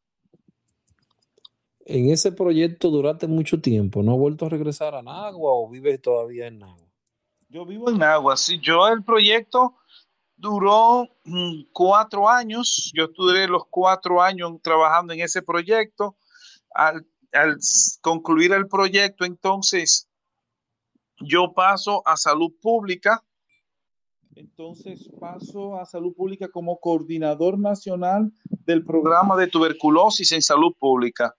[1.86, 4.02] En ese proyecto duraste mucho tiempo.
[4.02, 6.86] ¿No has vuelto a regresar a Nagua o vives todavía en Nagua?
[7.48, 8.58] Yo vivo en Nagua, sí.
[8.60, 9.76] Yo el proyecto
[10.42, 12.90] duró mm, cuatro años.
[12.94, 16.16] Yo estuve los cuatro años trabajando en ese proyecto.
[16.74, 17.56] Al, al
[18.00, 20.08] concluir el proyecto, entonces
[21.20, 23.22] yo paso a salud pública.
[24.34, 28.32] Entonces paso a salud pública como coordinador nacional
[28.66, 31.36] del programa de tuberculosis en salud pública.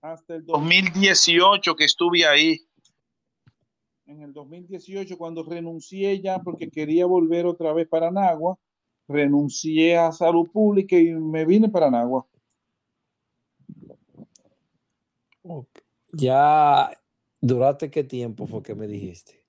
[0.00, 2.60] Hasta el 2018 que estuve ahí.
[4.06, 8.56] En el 2018 cuando renuncié ya porque quería volver otra vez para Nagua,
[9.08, 12.24] renuncié a salud pública y me vine para Nagua.
[16.12, 16.90] Ya
[17.40, 19.44] duraste qué tiempo fue que me dijiste.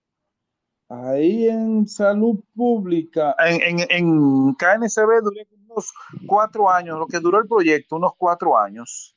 [0.89, 5.93] Ahí en salud pública, en, en, en KNCB duré unos
[6.25, 9.16] cuatro años, lo que duró el proyecto, unos cuatro años.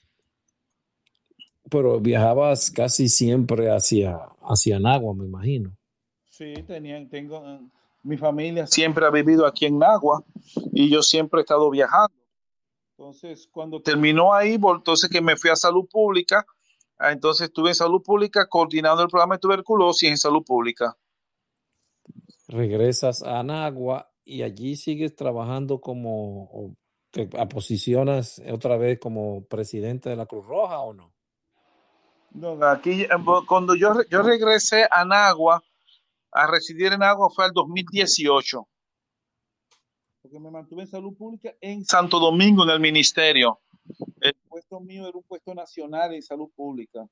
[1.71, 5.77] Pero viajabas casi siempre hacia, hacia Nagua, me imagino.
[6.29, 7.43] Sí, tenían, tengo,
[8.03, 10.25] mi familia siempre ha vivido aquí en Nagua
[10.73, 12.15] y yo siempre he estado viajando.
[12.97, 16.45] Entonces, cuando terminó ahí, entonces que me fui a salud pública,
[16.99, 20.97] ah, entonces estuve en salud pública coordinando el programa de tuberculosis en salud pública.
[22.49, 26.77] Regresas a Anagua y allí sigues trabajando como,
[27.11, 31.13] te posicionas otra vez como presidente de la Cruz Roja o no?
[32.33, 33.09] No, aquí, eh,
[33.47, 35.63] cuando yo, yo regresé a Anagua,
[36.33, 38.67] a residir en Agua fue el 2018
[40.23, 43.61] porque me mantuve en salud pública en Santo Domingo, en el ministerio.
[44.21, 47.07] El puesto mío era un puesto nacional en salud pública.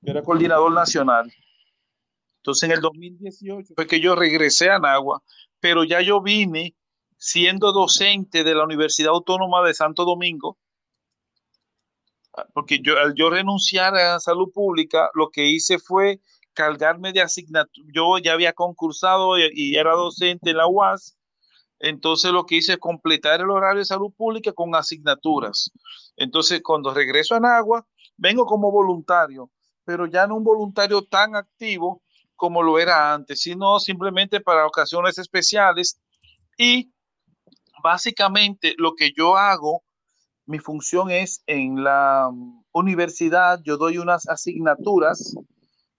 [0.00, 1.30] Yo era coordinador nacional.
[2.38, 5.22] Entonces, en el 2018 fue que yo regresé a Nagua,
[5.60, 6.74] pero ya yo vine
[7.18, 10.56] siendo docente de la Universidad Autónoma de Santo Domingo,
[12.54, 16.20] porque yo al yo renunciar a salud pública, lo que hice fue
[16.52, 17.88] cargarme de asignatura.
[17.92, 21.16] Yo ya había concursado y, y era docente en la UAS,
[21.80, 25.70] entonces lo que hice es completar el horario de salud pública con asignaturas.
[26.16, 27.86] Entonces cuando regreso a Nagua,
[28.18, 29.50] vengo como voluntario,
[29.84, 32.02] pero ya no un voluntario tan activo
[32.36, 35.98] como lo era antes, sino simplemente para ocasiones especiales.
[36.56, 36.92] Y
[37.82, 39.82] básicamente lo que yo hago,
[40.50, 42.28] mi función es en la
[42.72, 45.36] universidad, yo doy unas asignaturas,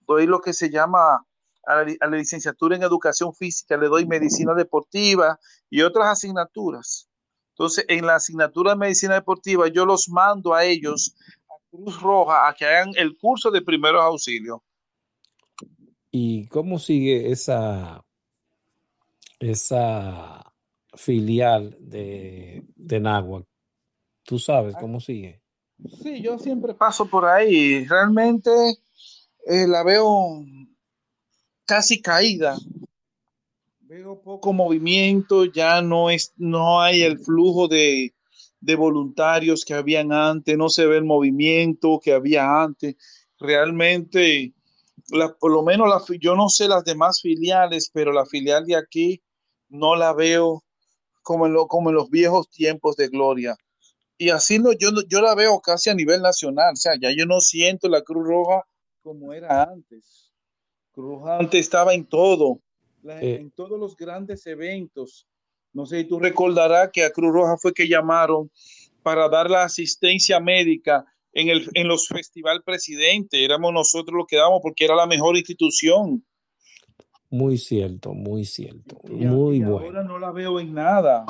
[0.06, 1.26] doy lo que se llama
[1.66, 7.08] a la, licenciatura en educación física le doy medicina deportiva y otras asignaturas.
[7.52, 11.16] Entonces, en la asignatura de medicina deportiva, yo los mando a ellos,
[11.50, 14.60] a Cruz Roja, a que hagan el curso de primeros auxilios.
[16.12, 18.04] ¿Y cómo sigue esa,
[19.40, 20.44] esa
[20.94, 23.00] filial de, de?
[24.32, 25.42] ¿Tú sabes cómo sigue?
[26.02, 27.86] Sí, yo siempre paso por ahí.
[27.86, 28.50] Realmente
[29.46, 30.42] eh, la veo
[31.66, 32.56] casi caída.
[33.82, 38.14] Veo poco movimiento, ya no, es, no hay el flujo de,
[38.62, 42.96] de voluntarios que habían antes, no se ve el movimiento que había antes.
[43.38, 44.54] Realmente,
[45.10, 48.78] la, por lo menos la, yo no sé las demás filiales, pero la filial de
[48.78, 49.22] aquí
[49.68, 50.64] no la veo
[51.22, 53.58] como en, lo, como en los viejos tiempos de gloria.
[54.22, 57.26] Y así no, yo, yo la veo casi a nivel nacional, o sea, ya yo
[57.26, 58.64] no siento la Cruz Roja
[59.02, 60.32] como era antes.
[60.92, 62.60] Cruz antes estaba en todo,
[63.04, 63.38] eh.
[63.42, 65.26] en todos los grandes eventos.
[65.74, 68.52] No sé si tú recordarás que a Cruz Roja fue que llamaron
[69.02, 71.04] para dar la asistencia médica
[71.34, 73.44] en, el, en los Festival Presidente.
[73.44, 76.24] Éramos nosotros los que dábamos porque era la mejor institución.
[77.32, 79.00] Muy cierto, muy cierto.
[79.04, 79.80] muy bueno.
[79.80, 81.26] Ahora no la veo en nada.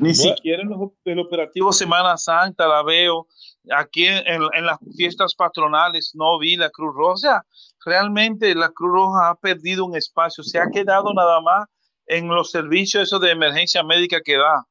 [0.00, 0.70] Ni siquiera en,
[1.04, 3.26] el operativo Semana Santa la veo.
[3.76, 7.44] Aquí en, en, las fiestas patronales no vi la Cruz Roja
[7.84, 11.68] realmente la Cruz Roja ha perdido un espacio, se ha quedado nada más
[12.06, 14.66] en los servicios esos de emergencia médica que da.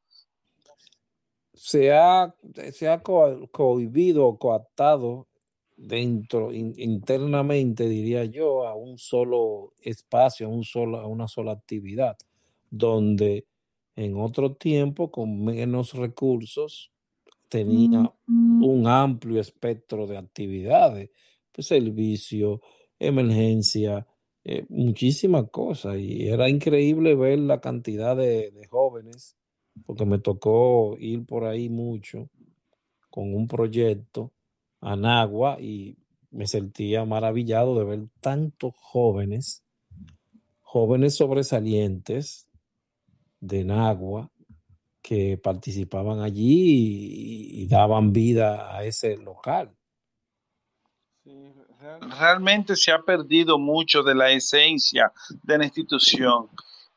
[1.54, 2.34] Se ha,
[2.72, 5.28] se ha cohibido coaptado
[5.76, 12.18] dentro, internamente, diría yo, a un solo espacio, a, un solo, a una sola actividad,
[12.70, 13.46] donde
[14.00, 16.90] en otro tiempo, con menos recursos,
[17.50, 21.10] tenía un amplio espectro de actividades,
[21.52, 22.62] pues servicio,
[22.98, 24.08] emergencia,
[24.46, 25.98] eh, muchísimas cosas.
[26.00, 29.36] Y era increíble ver la cantidad de, jóvenes,
[29.86, 32.30] porque me tocó ir por ahí mucho
[33.10, 34.32] con un proyecto,
[34.80, 35.98] Anagua, y
[36.32, 39.66] me sentía maravillado de ver tantos jóvenes,
[40.62, 42.49] jóvenes sobresalientes
[43.40, 44.30] de Nagua,
[45.02, 49.76] que participaban allí y daban vida a ese local
[52.20, 55.12] realmente se ha perdido mucho de la esencia
[55.44, 56.50] de la institución.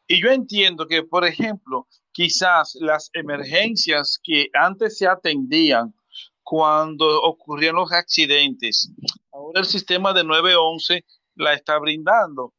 [0.07, 5.94] Y yo entiendo que, por ejemplo, quizás las emergencias que antes se atendían
[6.42, 8.90] cuando ocurrían los accidentes,
[9.33, 11.05] ahora el sistema de 911
[11.37, 12.52] la está brindando.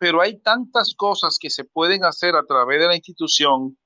[0.00, 3.76] Pero hay tantas cosas que se pueden hacer a través de la institución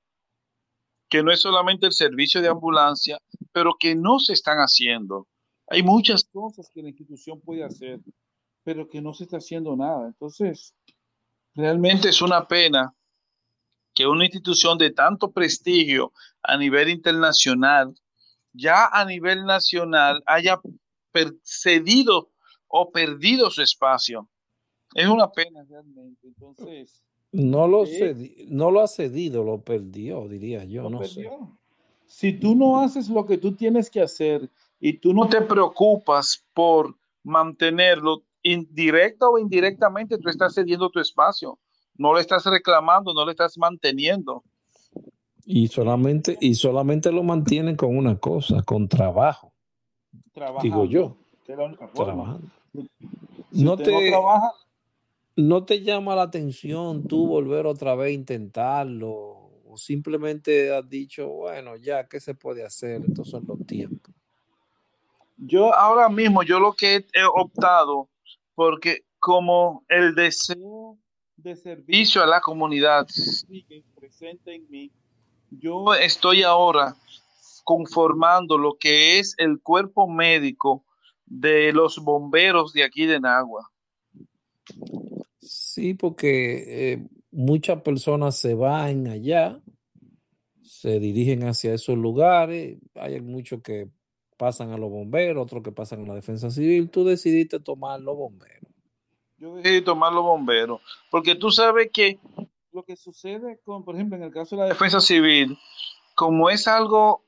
[1.09, 3.19] que no es solamente el servicio de ambulancia,
[3.51, 5.27] pero que no se están haciendo.
[5.67, 7.99] Hay muchas cosas que la institución puede hacer,
[8.63, 10.07] pero que no se está haciendo nada.
[10.07, 10.73] Entonces,
[11.53, 12.95] realmente es una pena
[13.93, 17.93] que una institución de tanto prestigio a nivel internacional,
[18.53, 20.61] ya a nivel nacional, haya
[21.43, 22.31] cedido
[22.67, 24.29] o perdido su espacio.
[24.95, 26.25] Es una pena realmente.
[26.25, 27.83] Entonces, no lo,
[28.47, 30.89] no lo ha cedido, lo perdió, diría yo.
[30.89, 31.29] no Sé.
[32.07, 36.45] Si tú no haces lo que tú tienes que hacer y tú no te preocupas
[36.53, 41.59] por mantenerlo, indirecta o indirectamente, tú estás cediendo tu espacio.
[41.97, 44.43] No lo estás reclamando, no lo estás manteniendo.
[45.45, 49.51] Y solamente, y solamente lo mantienen con una cosa, con trabajo.
[50.61, 51.17] Digo yo.
[51.45, 52.47] Trabajando.
[53.51, 54.23] no te, no,
[55.65, 61.75] te llama la atención tú volver otra vez a intentarlo o simplemente has dicho, bueno,
[61.75, 63.01] ya, ¿qué se puede hacer?
[63.05, 64.13] Estos son los tiempos.
[65.37, 68.07] Yo ahora mismo, yo lo que he optado,
[68.53, 70.97] porque como el deseo
[71.35, 74.91] de servicio a la comunidad sigue presente en mí,
[75.51, 76.95] yo estoy ahora
[77.65, 80.85] conformando lo que es el cuerpo médico
[81.25, 83.69] de los bomberos de aquí de Nagua.
[85.75, 89.59] Sí, porque eh, muchas personas se van allá,
[90.63, 93.89] se dirigen hacia esos lugares, hay muchos que
[94.37, 98.15] pasan a los bomberos, otros que pasan a la defensa civil, tú decidiste tomar los
[98.15, 98.71] bomberos.
[99.37, 100.79] Yo decidí tomar los bomberos,
[101.11, 102.19] porque tú sabes que
[102.71, 105.57] lo que sucede con, por ejemplo, en el caso de la defensa civil,
[106.15, 107.25] como es algo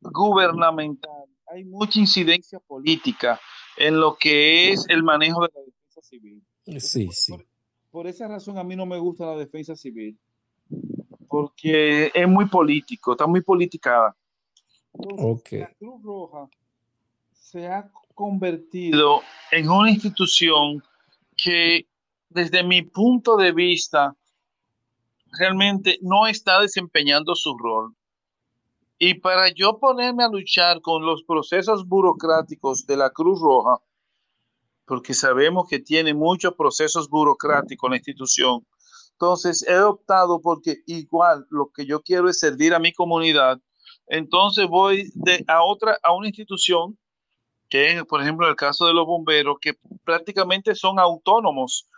[0.00, 3.40] gubernamental, hay mucha incidencia política
[3.76, 6.44] en lo que es el manejo de la defensa civil.
[6.78, 7.32] Sí, sí.
[7.32, 7.51] Por,
[8.06, 10.18] esa razón a mí no me gusta la defensa civil,
[11.28, 14.16] porque es muy político, está muy politicada.
[14.94, 16.48] La Cruz Roja
[17.32, 19.20] se ha convertido
[19.50, 20.82] en una institución
[21.36, 21.86] que
[22.28, 24.16] desde mi punto de vista
[25.38, 27.94] realmente no está desempeñando su rol.
[28.98, 33.82] Y para yo ponerme a luchar con los procesos burocráticos de la Cruz Roja,
[34.84, 38.66] porque sabemos que tiene muchos procesos burocráticos la institución,
[39.12, 43.60] entonces he optado porque igual lo que yo quiero es servir a mi comunidad,
[44.06, 45.12] entonces voy
[45.46, 46.98] a otra, a una institución
[47.68, 49.72] que es, por ejemplo, el caso de los bomberos, que
[50.04, 51.88] prácticamente son autónomos.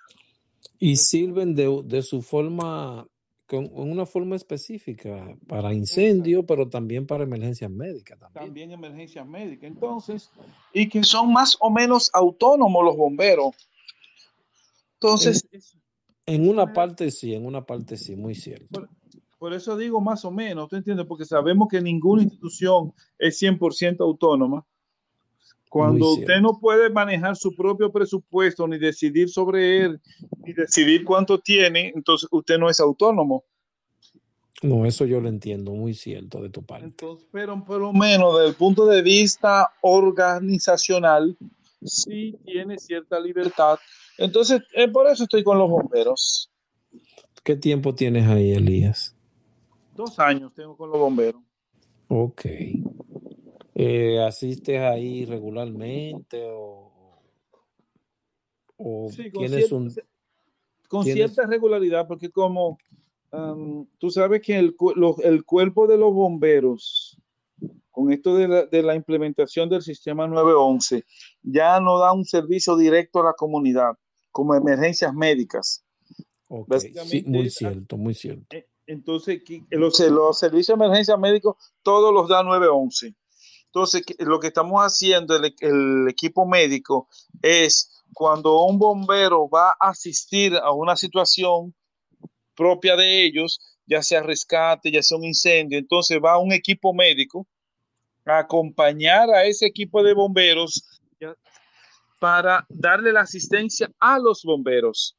[0.79, 3.09] Y sirven de, de su forma
[3.47, 8.19] con una forma específica para incendio, pero también para emergencias médicas.
[8.19, 8.45] También.
[8.45, 9.71] también emergencias médicas.
[9.71, 10.31] Entonces,
[10.73, 13.55] y que son más o menos autónomos los bomberos.
[14.95, 15.47] Entonces,
[16.25, 18.89] en, una parte sí, en una parte sí, muy cierto.
[19.39, 21.05] Por, eso digo más o menos, ¿tú entiendes?
[21.07, 24.65] Porque sabemos que ninguna institución es 100% autónoma.
[25.75, 30.01] Cuando usted no puede manejar su propio presupuesto, ni decidir sobre él,
[30.45, 33.43] ni decidir cuánto tiene, entonces usted no es autónomo.
[34.63, 36.87] No, eso yo lo entiendo, muy cierto de tu parte.
[36.87, 41.37] Entonces, pero por lo menos desde el punto de vista organizacional,
[41.85, 43.77] sí tiene cierta libertad.
[44.17, 46.53] Entonces, eh, por eso estoy con los bomberos.
[47.43, 49.17] ¿Qué tiempo tienes ahí, Elías?
[49.97, 51.43] Dos años tengo con los bomberos.
[52.07, 52.45] Ok.
[53.75, 56.93] Eh, ¿Asistes ahí regularmente o,
[59.33, 59.93] tienes un...
[60.89, 62.79] Con cierta regularidad, porque como
[63.99, 64.77] tú sabes que el,
[65.23, 67.19] el, cuerpo de los bomberos,
[67.91, 71.05] con esto de la, de la, implementación del sistema 911,
[71.43, 73.95] ya no da un servicio directo a la comunidad,
[74.31, 75.85] como emergencias médicas.
[76.79, 78.45] Sí, muy cierto, muy cierto.
[78.51, 83.15] Eh, entonces, los, los servicios de emergencia médicos, todos los da 911.
[83.75, 87.09] Entonces, lo que estamos haciendo el, equipo médico
[87.43, 91.75] es cuando un bombero va a asistir a una situación
[92.55, 97.49] propia de ellos, ya sea rescate, ya sea un incendio, entonces va un equipo médico
[98.25, 101.01] a acompañar a ese equipo de bomberos
[102.21, 105.17] para darle la asistencia a los bomberos.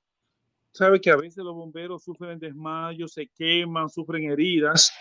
[0.72, 4.93] Sabe que a veces los bomberos sufren desmayos, se queman, sufren heridas.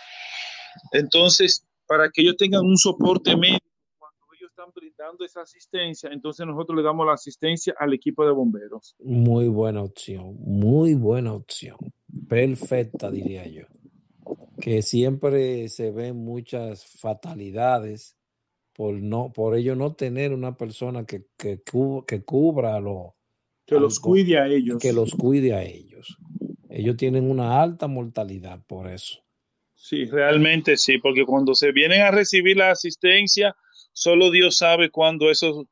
[0.91, 3.65] Entonces, para que ellos tengan un soporte médico
[3.97, 8.31] cuando ellos están brindando esa asistencia, entonces nosotros le damos la asistencia al equipo de
[8.31, 8.95] bomberos.
[8.99, 11.77] Muy buena opción, muy buena opción.
[12.27, 13.63] Perfecta, diría yo.
[14.59, 18.17] Que siempre se ven muchas fatalidades
[18.73, 21.61] por no por ello no tener una persona que, que,
[22.07, 23.13] que cubra a los
[23.65, 24.77] que los cuide a ellos.
[24.79, 26.17] Que los cuide a ellos.
[26.69, 29.24] Ellos tienen una alta mortalidad por eso.
[29.87, 33.55] Sí, realmente sí, porque cuando se vienen a recibir la asistencia,
[33.93, 35.67] solo Dios sabe cuándo eso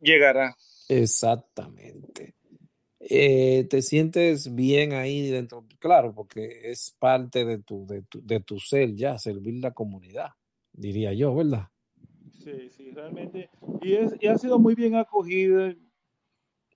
[0.00, 0.56] llegará.
[0.88, 2.34] Exactamente.
[2.98, 8.40] Eh, te sientes bien ahí dentro, claro, porque es parte de tu, de tu, de
[8.40, 10.30] tu ser ya, servir la comunidad,
[10.72, 11.68] diría yo, ¿verdad?
[12.42, 13.48] Sí, sí, realmente.
[13.80, 15.72] Y, es, y ha sido muy bien acogida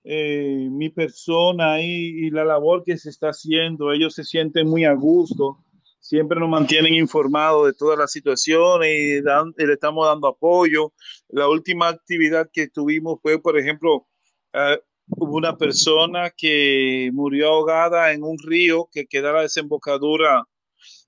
[0.05, 3.91] eh, mi persona y, y la labor que se está haciendo.
[3.91, 5.57] Ellos se sienten muy a gusto
[6.03, 10.91] siempre nos mantienen informados de todas las situaciones y, le estamos dando apoyo.
[11.29, 14.05] La última actividad que tuvimos fue, por ejemplo,
[14.53, 14.77] uh,
[15.07, 20.43] hubo una persona que murió ahogada en un río que queda a la desembocadura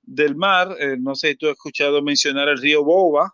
[0.01, 0.77] del mar.
[0.79, 3.33] Eh, no sé si tú has escuchado mencionar el río Boba.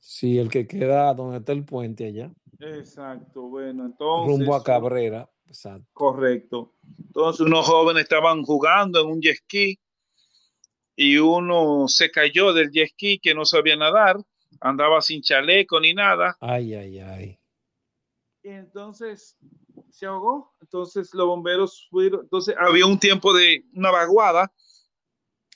[0.00, 2.32] Sí, el que queda donde está el puente allá.
[2.60, 4.38] Exacto, bueno, entonces.
[4.38, 5.86] Rumbo a Cabrera, exacto.
[5.92, 6.72] Correcto.
[6.98, 9.78] Entonces, unos jóvenes estaban jugando en un jet ski
[10.96, 14.16] y uno se cayó del jet ski que no sabía nadar,
[14.60, 16.36] andaba sin chaleco ni nada.
[16.40, 17.38] Ay, ay, ay.
[18.42, 19.36] Y entonces
[19.90, 20.54] se ahogó.
[20.60, 24.52] Entonces los bomberos fueron, entonces había un tiempo de una vaguada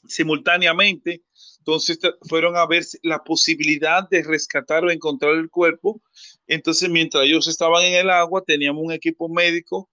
[0.06, 1.22] simultáneamente.
[1.58, 6.00] Entonces fueron a ver la posibilidad de rescatar o encontrar el cuerpo.
[6.46, 9.90] Entonces mientras ellos estaban en el agua, teníamos un equipo médico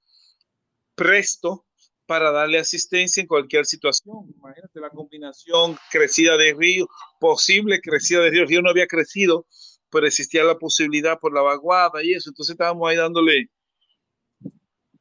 [0.95, 1.64] presto
[2.05, 4.33] para darle asistencia en cualquier situación.
[4.37, 6.87] Imagínate la combinación crecida de río,
[7.19, 8.41] posible crecida de río.
[8.43, 9.45] El río no había crecido,
[9.89, 12.29] pero existía la posibilidad por la vaguada y eso.
[12.29, 13.49] Entonces estábamos ahí dándole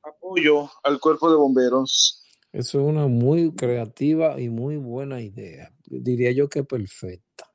[0.03, 2.23] apoyo al cuerpo de bomberos.
[2.53, 5.73] Eso es una muy creativa y muy buena idea.
[5.87, 7.51] Diría yo que perfecta.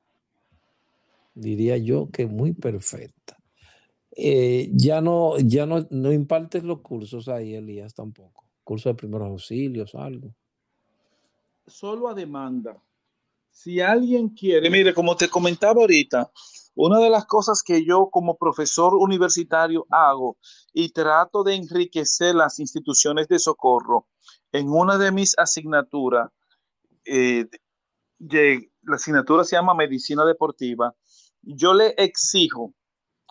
[1.34, 3.38] Diría yo que muy perfecta.
[4.16, 8.39] Eh, ya no, ya no, no impartes los cursos ahí, Elías, tampoco.
[8.70, 10.36] Curso de primeros auxilios, algo.
[11.66, 12.80] Solo a demanda.
[13.50, 16.32] Si alguien quiere, mire, como te comentaba ahorita,
[16.76, 20.38] una de las cosas que yo como profesor universitario hago
[20.72, 24.08] y trato de enriquecer las instituciones de socorro
[24.52, 26.30] en una de mis asignaturas,
[27.06, 27.48] eh,
[28.20, 30.94] la asignatura se llama Medicina Deportiva,
[31.42, 32.76] yo le exijo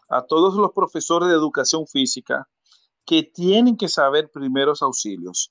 [0.09, 2.49] a todos los profesores de educación física
[3.09, 5.51] que tienen que saber primeros auxilios.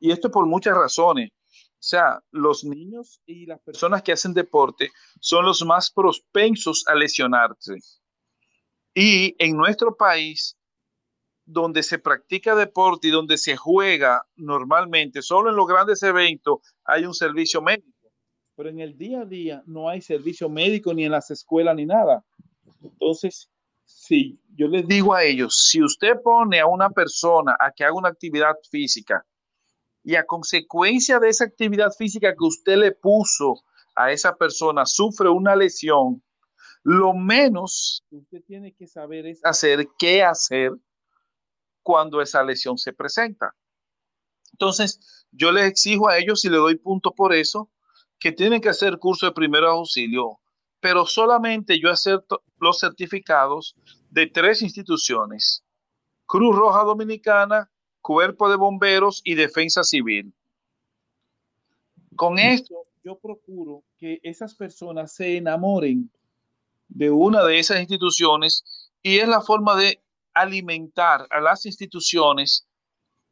[0.00, 1.30] Y esto por muchas razones.
[1.30, 4.90] O sea, los niños y las personas que hacen deporte
[5.20, 7.76] son los más propensos a lesionarse.
[8.92, 10.56] Y en nuestro país,
[11.44, 17.04] donde se practica deporte y donde se juega normalmente, solo en los grandes eventos hay
[17.04, 18.10] un servicio médico,
[18.56, 21.86] pero en el día a día no hay servicio médico ni en las escuelas ni
[21.86, 22.24] nada.
[22.82, 23.48] Entonces,
[23.86, 27.94] si yo les digo a ellos, si usted pone a una persona a que haga
[27.94, 29.24] una actividad física
[30.02, 33.62] y a consecuencia de esa actividad física que usted le puso
[33.94, 36.22] a esa persona sufre una lesión,
[36.82, 40.72] lo menos que usted tiene que saber es hacer qué hacer
[41.82, 43.54] cuando esa lesión se presenta.
[44.52, 47.70] Entonces, yo les exijo a ellos y le doy punto por eso,
[48.18, 50.38] que tienen que hacer curso de primer auxilio,
[50.80, 53.74] pero solamente yo acepto los certificados
[54.10, 55.64] de tres instituciones,
[56.26, 57.70] Cruz Roja Dominicana,
[58.00, 60.32] Cuerpo de Bomberos y Defensa Civil.
[62.14, 66.10] Con esto yo procuro que esas personas se enamoren
[66.88, 68.64] de una de esas instituciones
[69.02, 70.02] y es la forma de
[70.34, 72.66] alimentar a las instituciones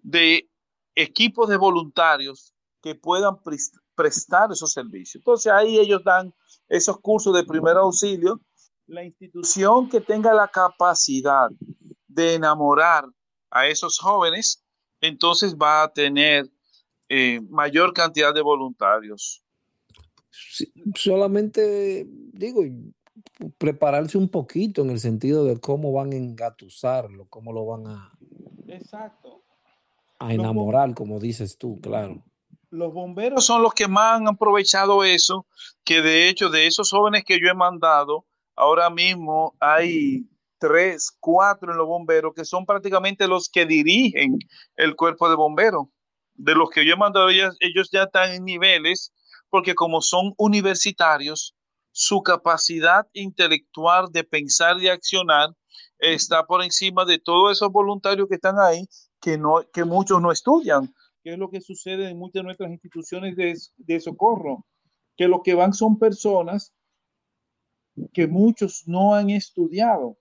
[0.03, 0.49] de
[0.95, 3.43] equipos de voluntarios que puedan
[3.95, 5.17] prestar esos servicios.
[5.17, 6.33] Entonces ahí ellos dan
[6.69, 8.41] esos cursos de primer auxilio.
[8.87, 11.49] La institución que tenga la capacidad
[12.07, 13.07] de enamorar
[13.51, 14.65] a esos jóvenes
[15.01, 16.51] entonces va a tener
[17.09, 19.45] eh, mayor cantidad de voluntarios.
[20.95, 22.63] solamente digo,
[23.59, 28.19] prepararse un poquito en el sentido de cómo van a engatusarlo, cómo lo van a,
[28.67, 29.43] Exacto.
[30.19, 32.25] a enamorar, como dices tú, claro.
[32.75, 35.47] Los bomberos son los que más han aprovechado eso,
[35.85, 41.71] que de hecho de esos jóvenes que yo he mandado, ahora mismo hay tres, cuatro
[41.71, 44.39] en los bomberos, que son prácticamente los que dirigen
[44.75, 45.87] el cuerpo de bomberos.
[46.35, 49.13] De los que yo he mandado, ellos, ya están en niveles,
[49.51, 51.55] porque como son universitarios,
[51.93, 55.51] su capacidad intelectual de pensar y accionar
[56.01, 58.89] está por encima de todos esos voluntarios que están ahí,
[59.21, 60.93] que, no, que muchos no estudian,
[61.25, 64.67] que es lo que sucede en muchas de nuestras instituciones de, de socorro,
[65.17, 66.75] que lo que van son personas
[68.13, 70.19] que muchos no han estudiado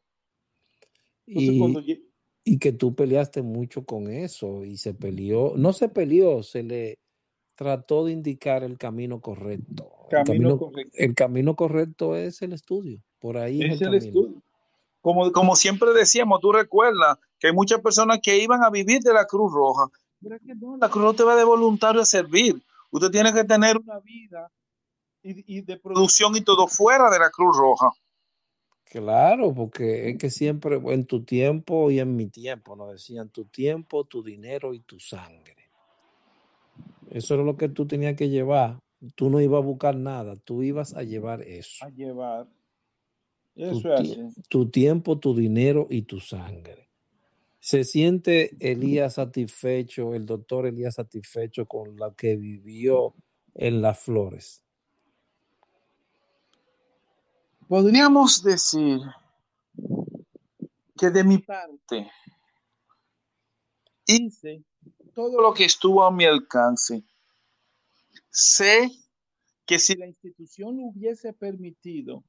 [1.26, 7.00] y, que tú peleaste mucho con eso y se peleó, no se peleó, se le
[7.56, 10.08] trató de indicar el camino correcto.
[10.12, 12.16] el, camino correcto.
[12.16, 14.42] es el estudio, por ahí es, el, estudio.
[15.02, 19.14] Como, como siempre decíamos, tú recuerdas que hay muchas personas que iban a vivir de
[19.14, 19.90] la Cruz Roja,
[20.46, 22.62] que no, la Cruz no te va de voluntario a servir.
[22.92, 24.52] Usted tiene que tener una vida
[25.24, 27.90] y de producción y todo fuera de la Cruz Roja.
[28.86, 33.46] Claro, porque es que siempre en tu tiempo y en mi tiempo nos decían tu
[33.46, 35.72] tiempo, tu dinero y tu sangre.
[37.10, 38.80] Eso era lo que tú tenías que llevar.
[39.16, 41.84] Tú no ibas a buscar nada, tú ibas a llevar eso.
[41.84, 42.48] A llevar.
[43.56, 44.42] Eso tu, es así.
[44.50, 46.90] tu tiempo, tu dinero y tu sangre.
[47.64, 53.16] ¿Se siente Elías satisfecho, el doctor Elías satisfecho con lo que vivió
[53.54, 54.66] en las flores?
[57.70, 59.00] Podríamos decir
[60.98, 62.12] que de mi parte
[64.08, 64.66] hice
[65.16, 67.06] todo lo que estuvo a mi alcance.
[68.30, 68.92] Sé
[69.66, 72.26] que si la institución lo hubiese permitido,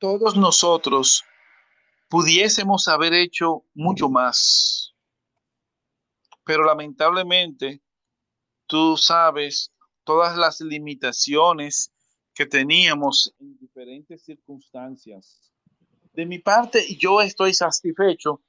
[0.00, 1.22] todos nosotros
[2.10, 4.92] pudiésemos haber hecho mucho más.
[6.44, 7.80] Pero lamentablemente,
[8.66, 11.92] tú sabes todas las limitaciones
[12.34, 15.52] que teníamos en diferentes circunstancias.
[16.12, 18.42] De mi parte, yo estoy satisfecho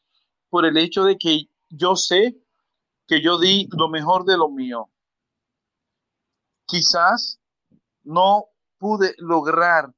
[0.49, 2.35] por el hecho de que yo sé
[3.07, 4.89] que yo di lo mejor de lo mío.
[6.65, 7.39] Quizás
[8.03, 8.45] no
[8.79, 9.93] pude lograr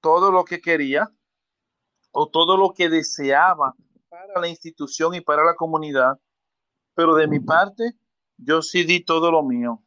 [0.00, 1.10] todo lo que quería
[2.14, 3.74] o todo lo que deseaba
[4.08, 6.18] para la institución y para la comunidad,
[6.94, 7.92] pero de mi parte,
[8.36, 9.82] yo sí di todo lo mío.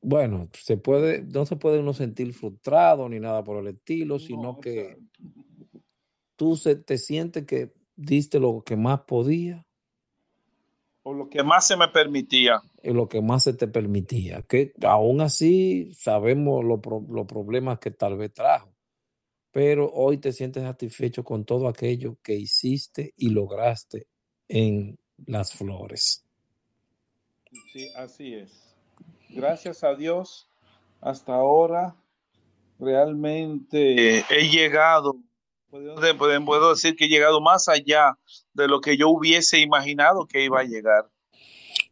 [0.00, 4.60] Bueno, se puede, no se puede uno sentir frustrado ni nada por el estilo, sino
[4.60, 4.98] que
[6.36, 9.66] tú se, te sientes que diste lo que más podía.
[11.02, 12.62] O lo que más se me permitía.
[12.84, 14.42] Y lo que más se te permitía.
[14.42, 18.75] Que aún así sabemos los problemas que tal vez trajo.
[19.56, 24.06] Pero hoy te sientes satisfecho con todo aquello que hiciste y lograste
[24.48, 26.26] en las flores.
[27.72, 28.76] Sí, así es.
[29.30, 30.46] Gracias a Dios,
[31.00, 31.96] hasta ahora
[32.78, 35.16] realmente he llegado
[35.70, 38.18] puedo decir que he llegado más allá
[38.52, 41.08] de lo que yo hubiese imaginado que iba a llegar.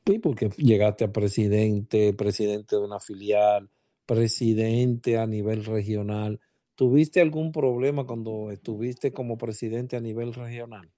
[0.06, 3.70] Sí, porque llegaste a presidente, presidente de una filial,
[4.04, 6.40] presidente a nivel regional.
[6.76, 10.90] ¿Tuviste algún problema cuando estuviste como presidente a nivel regional?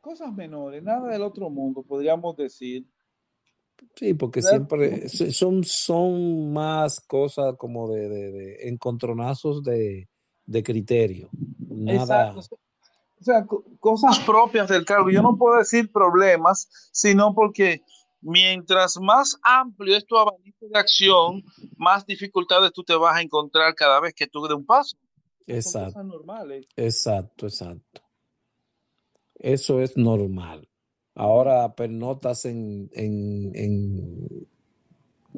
[0.00, 2.86] Cosas menores, nada del otro mundo, podríamos decir.
[3.96, 10.08] Sí, porque siempre son, son más cosas como de, de, encontronazos de,
[10.62, 11.30] criterio.
[11.68, 12.34] Nada.
[12.36, 13.46] O sea,
[13.78, 15.10] cosas propias del cargo.
[15.10, 17.82] Yo no puedo decir problemas, sino porque
[18.20, 21.42] mientras más amplio es tu abanico de acción,
[21.76, 24.96] más dificultades tú te vas a encontrar cada vez que tú des un paso.
[25.46, 26.00] Exacto.
[26.76, 28.02] Exacto, exacto.
[29.34, 30.68] Eso es normal.
[31.14, 34.48] Ahora pernotas en, en, en,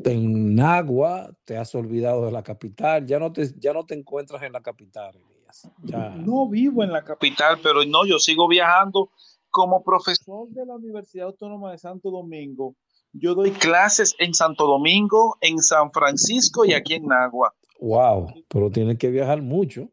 [0.04, 4.42] en Nagua, te has olvidado de la capital, ya no te, ya no te encuentras
[4.42, 5.68] en la capital, Elías.
[6.16, 9.10] No vivo en la capital, pero no, yo sigo viajando
[9.52, 12.74] como profesor de la Universidad Autónoma de Santo Domingo.
[13.12, 17.54] Yo doy clases en Santo Domingo, en San Francisco y aquí en Nagua.
[17.78, 19.88] Wow, pero tienes que viajar mucho.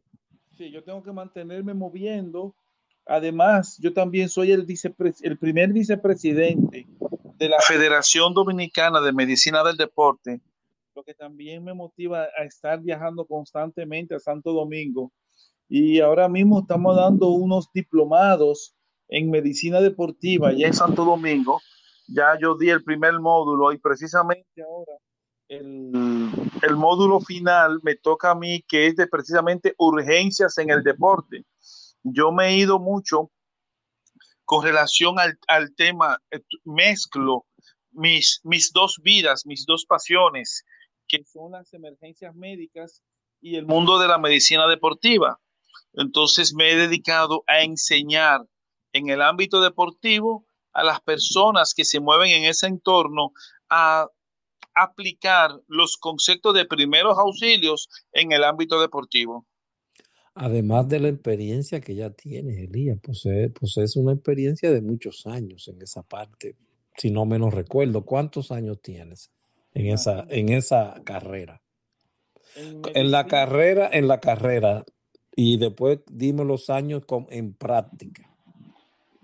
[0.58, 2.56] Sí, yo tengo que mantenerme moviendo
[3.10, 4.68] Además, yo también soy el,
[5.24, 6.88] el primer vicepresidente
[7.38, 10.40] de la Federación Dominicana de Medicina del Deporte,
[10.96, 15.12] lo que también me motiva a estar viajando constantemente a Santo Domingo.
[15.68, 18.76] Y ahora mismo estamos dando unos diplomados
[19.10, 21.62] en medicina deportiva ya en Santo Domingo.
[22.08, 24.94] Ya yo di el primer módulo y precisamente ahora
[25.48, 25.92] el,
[26.62, 31.46] el módulo final me toca a mí, que es de precisamente urgencias en el deporte
[32.04, 33.32] yo me he ido mucho
[34.46, 37.46] con relación al, tema, eh, mezclo
[37.92, 40.66] mis, mis dos vidas, mis dos pasiones,
[41.08, 43.04] que son las emergencias médicas
[43.42, 45.40] y el mundo de la medicina deportiva.
[45.94, 48.42] Entonces me he dedicado a enseñar
[48.94, 53.34] en el ámbito deportivo a las personas que se mueven en ese entorno
[53.70, 54.08] a
[54.76, 59.46] aplicar los conceptos de primeros auxilios en el ámbito deportivo.
[60.36, 63.52] Además de la experiencia que ya tienes, Elías, posee,
[63.84, 66.56] es una experiencia de muchos años en esa parte,
[66.98, 68.06] si no menos recuerdo.
[68.06, 69.32] ¿Cuántos años tienes
[69.74, 71.62] en esa, en esa carrera?
[72.56, 74.86] En, la carrera, en la carrera,
[75.36, 78.29] y después dime los años en práctica.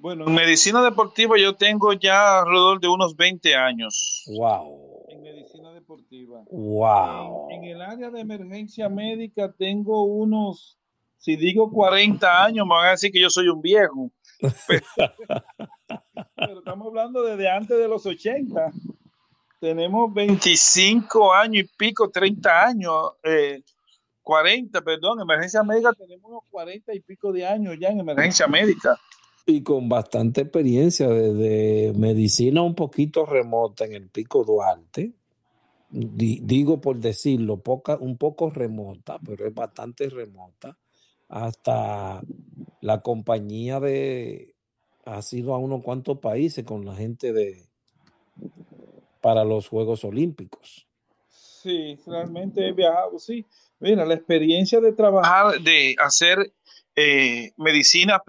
[0.06, 4.24] Bueno, en medicina deportiva yo tengo ya alrededor de unos 20 años.
[4.28, 5.04] Wow.
[5.10, 6.44] En medicina deportiva.
[6.52, 7.50] Wow.
[7.50, 10.78] en el área de emergencia médica tengo unos
[11.18, 14.12] si digo 40 años, me van a decir que yo soy un viejo.
[14.68, 14.86] Pero,
[16.60, 18.74] estamos hablando desde antes de los 80.
[19.60, 22.94] Tenemos 25 años y pico, 30 años,
[24.22, 28.46] 40, eh, perdón, emergencia médica tenemos unos 40 y pico de años ya en emergencia
[28.46, 29.00] médica.
[29.46, 35.14] Y con bastante experiencia desde medicina un poquito remota en el Pico Duarte.
[35.90, 40.78] digo por decirlo, poca, un poco remota, pero es bastante remota
[41.30, 42.22] hasta
[42.82, 44.56] la compañía de
[45.06, 47.68] ha sido a unos cuantos países con la gente de
[49.22, 50.88] para los Juegos Olímpicos.
[51.30, 53.46] Sí, realmente he viajado, sí.
[53.80, 56.54] Mira, la experiencia de trabajar, de hacer
[56.96, 58.22] eh, medicina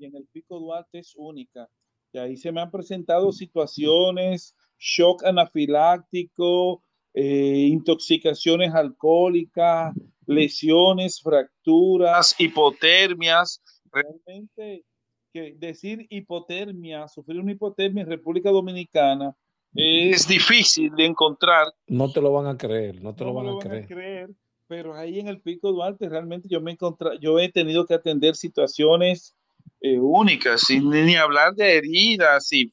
[0.00, 1.68] en el Pico Duarte es única.
[2.12, 6.82] Y ahí se me han presentado situaciones, shock anafiláctico,
[7.14, 9.94] eh, intoxicaciones alcohólicas,
[10.26, 13.62] lesiones, fracturas, hipotermias.
[13.90, 14.84] Realmente,
[15.32, 19.36] que decir hipotermia, sufrir una hipotermia en República Dominicana
[19.74, 21.66] es difícil de encontrar.
[21.86, 24.30] No te lo van a creer, no te lo van, a, creer.
[24.68, 26.78] Pero ahí en el Pico Duarte realmente yo me he
[27.20, 29.36] yo he tenido que atender situaciones
[29.80, 32.72] eh, únicas, sin ni hablar de heridas y,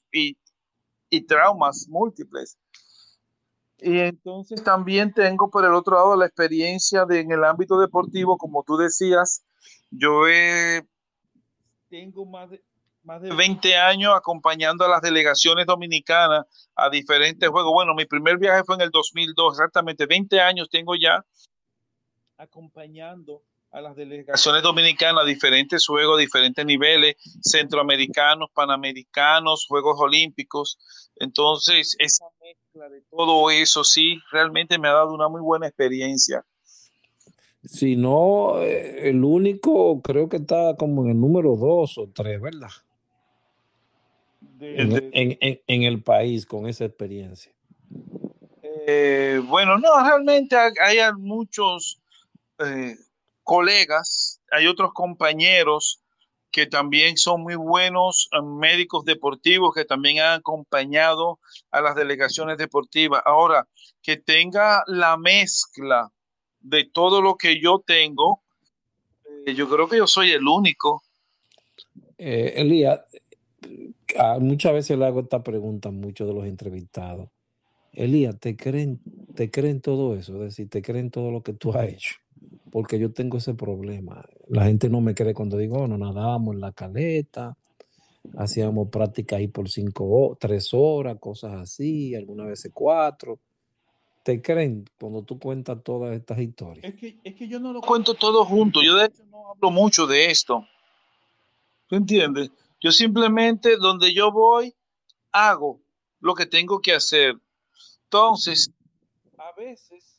[1.09, 2.57] y traumas múltiples.
[3.77, 8.37] Y entonces también tengo por el otro lado la experiencia de en el ámbito deportivo,
[8.37, 9.43] como tú decías,
[9.91, 10.21] yo
[11.89, 12.63] tengo más de,
[13.03, 16.45] más de 20 años acompañando a las delegaciones dominicanas
[16.75, 17.73] a diferentes juegos.
[17.73, 21.23] Bueno, mi primer viaje fue en el 2002, exactamente 20 años tengo ya
[22.37, 23.43] acompañando
[23.73, 30.77] a las delegaciones dominicanas diferentes juegos, diferentes niveles, centroamericanos, panamericanos, Juegos Olímpicos.
[31.15, 36.45] Entonces, esa mezcla de todo eso sí, realmente me ha dado una muy buena experiencia.
[37.65, 42.39] Si no, eh, el único creo que está como en el número dos o tres,
[42.39, 42.69] ¿verdad?
[44.59, 47.51] en, el país con esa experiencia.
[48.85, 51.99] Eh, bueno, no, realmente hay, muchos
[52.59, 52.95] eh,
[53.43, 56.03] colegas, hay otros compañeros
[56.53, 61.39] que también son muy buenos eh, médicos deportivos que también han acompañado
[61.71, 63.23] a las delegaciones deportivas.
[63.25, 63.67] Ahora,
[64.03, 66.11] que tenga la mezcla
[66.59, 68.43] de todo lo que yo tengo,
[69.47, 71.01] eh, yo creo que yo soy el único.
[72.19, 73.01] Eh, Elías,
[74.39, 77.29] muchas veces le hago esta pregunta a muchos de los entrevistados.
[77.93, 79.01] Elías, ¿te creen,
[79.35, 80.33] ¿te creen todo eso?
[80.35, 82.22] Es decir, ¿te creen todo lo que tú has hecho?
[82.71, 84.25] Porque yo tengo ese problema.
[84.47, 87.55] La gente no me cree cuando digo, oh, no nadábamos en la caleta,
[88.37, 93.39] hacíamos práctica ahí por cinco, tres horas, cosas así, algunas veces cuatro.
[94.23, 96.85] ¿Te creen cuando tú cuentas todas estas historias?
[96.85, 98.81] Es que, es que yo no lo cuento todo junto.
[98.81, 100.65] Yo de hecho no hablo mucho de esto.
[101.87, 102.49] ¿Tú entiendes?
[102.79, 104.73] Yo simplemente donde yo voy,
[105.31, 105.81] hago
[106.21, 107.35] lo que tengo que hacer.
[108.05, 108.71] Entonces,
[109.37, 110.12] a veces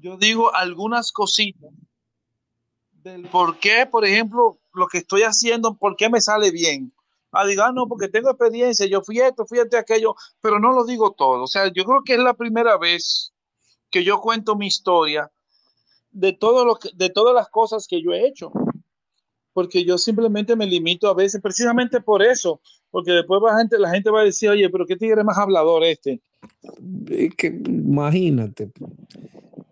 [0.00, 1.70] yo digo algunas cositas
[3.02, 6.92] del por qué, por ejemplo, lo que estoy haciendo, por qué me sale bien.
[7.30, 10.72] Ah, diga, ah, no, porque tengo experiencia, yo fui esto, fui esto, aquello, pero no
[10.72, 11.44] lo digo todo.
[11.44, 13.32] O sea, yo creo que es la primera vez
[13.90, 15.30] que yo cuento mi historia
[16.10, 18.50] de todo lo que, de todas las cosas que yo he hecho.
[19.52, 23.90] Porque yo simplemente me limito a veces, precisamente por eso, porque después la gente, la
[23.90, 26.20] gente va a decir, oye, pero qué tigre más hablador este.
[27.10, 28.70] Es que imagínate,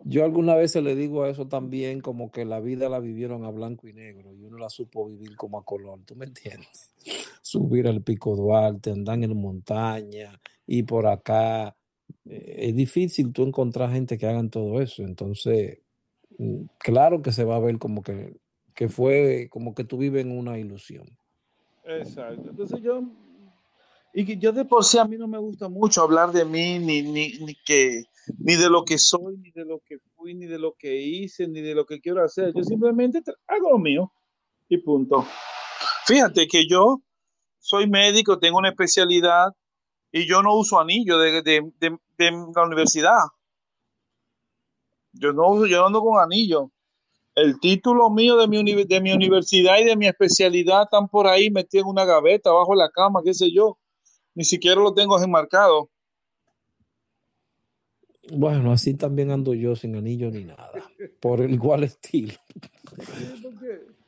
[0.08, 3.50] yo alguna vez le digo a eso también, como que la vida la vivieron a
[3.50, 6.92] blanco y negro y uno la supo vivir como a color, ¿tú me entiendes?
[7.42, 11.76] Subir al Pico Duarte, andar en montaña y por acá.
[12.24, 15.02] Eh, es difícil tú encontrar gente que hagan todo eso.
[15.02, 15.80] Entonces,
[16.38, 18.36] mm, claro que se va a ver como que,
[18.74, 21.18] que fue como que tú vives en una ilusión.
[21.84, 22.48] Exacto.
[22.50, 23.02] Entonces yo
[24.18, 26.78] y que yo de por sí a mí no me gusta mucho hablar de mí,
[26.78, 28.04] ni, ni, ni, que,
[28.38, 31.46] ni de lo que soy, ni de lo que fui, ni de lo que hice,
[31.46, 32.50] ni de lo que quiero hacer.
[32.54, 34.10] Yo simplemente hago lo mío
[34.70, 35.26] y punto.
[36.06, 37.02] Fíjate que yo
[37.58, 39.48] soy médico, tengo una especialidad
[40.10, 43.20] y yo no uso anillo de, de, de, la universidad.
[45.12, 46.70] Yo no, yo no ando con anillo.
[47.34, 51.50] El título mío de mi, de mi universidad y de mi especialidad están por ahí
[51.50, 53.76] metidos en una gaveta, abajo de la cama, qué sé yo
[54.36, 55.90] ni siquiera lo tengo enmarcado.
[58.32, 60.70] Bueno, así también ando yo sin anillo ni nada,
[61.20, 62.34] por el igual estilo.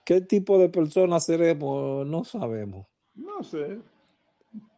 [0.04, 2.06] ¿Qué tipo de persona seremos?
[2.06, 2.86] No sabemos.
[3.14, 3.80] No sé.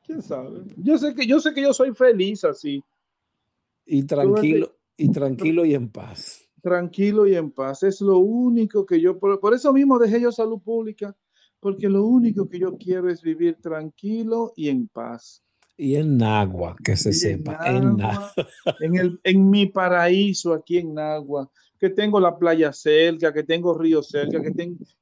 [0.05, 0.63] ¿Quién sabe?
[0.77, 2.83] Yo sé que yo sé que yo soy feliz así.
[3.87, 6.49] Y tranquilo, y tranquilo y en paz.
[6.63, 7.83] Tranquilo y en paz.
[7.83, 11.17] Es lo único que yo, por, por eso mismo dejé yo salud pública
[11.61, 15.43] porque lo único que yo quiero es vivir tranquilo y en paz.
[15.77, 17.97] Y en Nagua, que se sepa, en,
[18.81, 23.73] en, el, en mi paraíso aquí en Nagua, que tengo la playa cerca, que tengo
[23.77, 24.53] río cerca, que,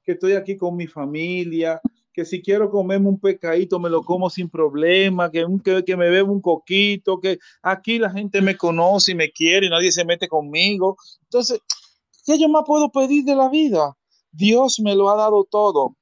[0.05, 1.81] que estoy aquí con mi familia,
[2.13, 6.11] que si quiero comerme un pecadito me lo como sin problema, que, que, que, me
[6.11, 10.05] bebo un coquito, que aquí la gente me conoce y me quiere y nadie se
[10.05, 10.97] mete conmigo.
[11.23, 11.61] Entonces,
[12.25, 13.97] ¿qué yo más puedo pedir de la vida?
[14.33, 15.97] Dios me lo ha dado todo.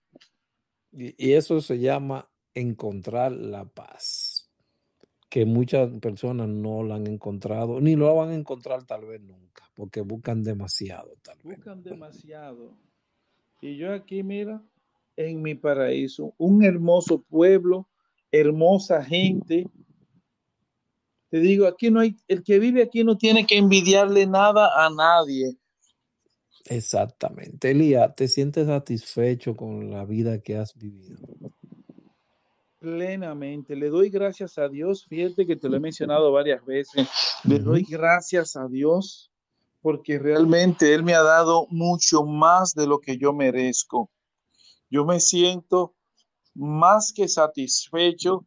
[0.96, 4.42] Y, eso se llama encontrar la paz.
[5.28, 9.68] que muchas personas no lo han encontrado, ni lo van a encontrar tal vez nunca,
[9.74, 11.12] porque buscan demasiado.
[11.42, 12.78] Buscan demasiado.
[13.60, 14.62] Y yo aquí, mira,
[15.16, 17.88] en mi paraíso, un hermoso pueblo,
[18.30, 19.68] hermosa gente.
[21.28, 24.90] Te digo, aquí no hay, el que vive aquí no tiene que envidiarle nada a
[24.90, 25.56] nadie.
[26.68, 27.70] Exactamente.
[27.70, 31.18] Elías, ¿te sientes satisfecho con la vida que has vivido?
[32.78, 33.76] Plenamente.
[33.76, 35.06] Le doy gracias a Dios.
[35.06, 37.08] Fíjate que te lo he mencionado varias veces.
[37.44, 39.30] Le doy gracias a Dios
[39.80, 44.10] porque realmente Él me ha dado mucho más de lo que yo merezco.
[44.90, 45.94] Yo me siento
[46.54, 48.44] más que satisfecho.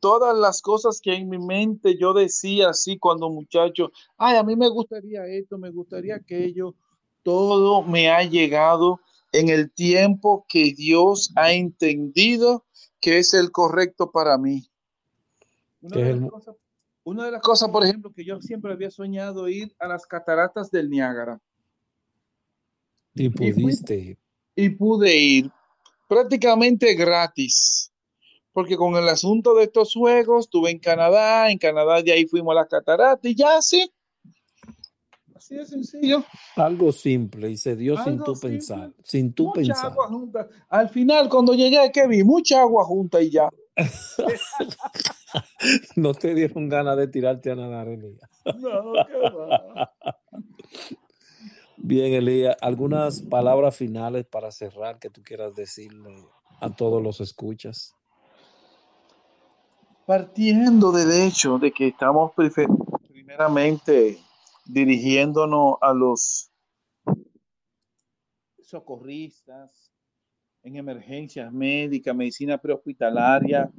[0.00, 4.56] Todas las cosas que en mi mente yo decía así cuando muchacho, ay, a mí
[4.56, 6.74] me gustaría esto, me gustaría aquello,
[7.22, 9.00] todo me ha llegado
[9.32, 12.64] en el tiempo que Dios ha entendido
[13.00, 14.64] que es el correcto para mí.
[15.80, 15.96] Una
[17.24, 20.88] de, las cosas, por ejemplo, que yo siempre había soñado ir a las cataratas del
[20.88, 21.40] Niágara.
[23.14, 24.18] Y pudiste ir.
[24.54, 25.50] Y pude ir
[26.08, 27.90] prácticamente gratis.
[28.52, 32.52] Porque con el asunto de estos juegos, estuve en Canadá, en Canadá de ahí fuimos
[32.52, 33.90] a las cataratas y ya sí,
[35.42, 36.24] Así de sencillo.
[36.54, 38.92] Algo simple y se dio sin tú pensar.
[39.02, 40.48] Sin tú mucha Agua junta.
[40.68, 42.22] Al final, cuando llegué, ¿qué vi?
[42.22, 43.50] Mucha agua junta y ya.
[45.96, 48.30] no te dieron ganas de tirarte a nadar, Elías.
[48.44, 49.92] No, qué va.
[51.76, 56.24] Bien, Elías, algunas palabras finales para cerrar que tú quieras decirle
[56.60, 57.96] a todos los escuchas.
[60.06, 62.30] Partiendo del hecho de que estamos
[63.08, 64.20] primeramente
[64.72, 66.50] dirigiéndonos a los
[68.62, 69.92] socorristas
[70.62, 73.70] en emergencias médicas, medicina prehospitalaria.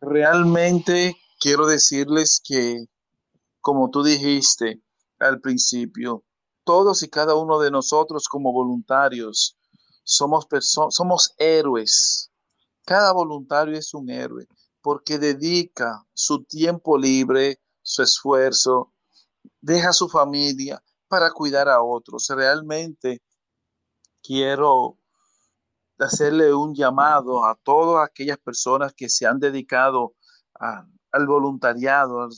[0.00, 2.86] Realmente quiero decirles que,
[3.60, 4.80] como tú dijiste
[5.18, 6.24] al principio,
[6.64, 9.58] todos y cada uno de nosotros como voluntarios
[10.02, 10.46] somos,
[10.88, 12.30] somos héroes.
[12.86, 14.46] Cada voluntario es un héroe
[14.80, 18.94] porque dedica su tiempo libre, su esfuerzo,
[19.60, 22.28] deja su familia para cuidar a otros.
[22.28, 23.22] Realmente
[24.22, 24.98] quiero
[25.98, 30.14] hacerle un llamado a todas aquellas personas que se han dedicado
[30.54, 32.28] al voluntariado,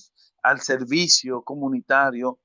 [0.43, 2.39] al, servicio comunitario,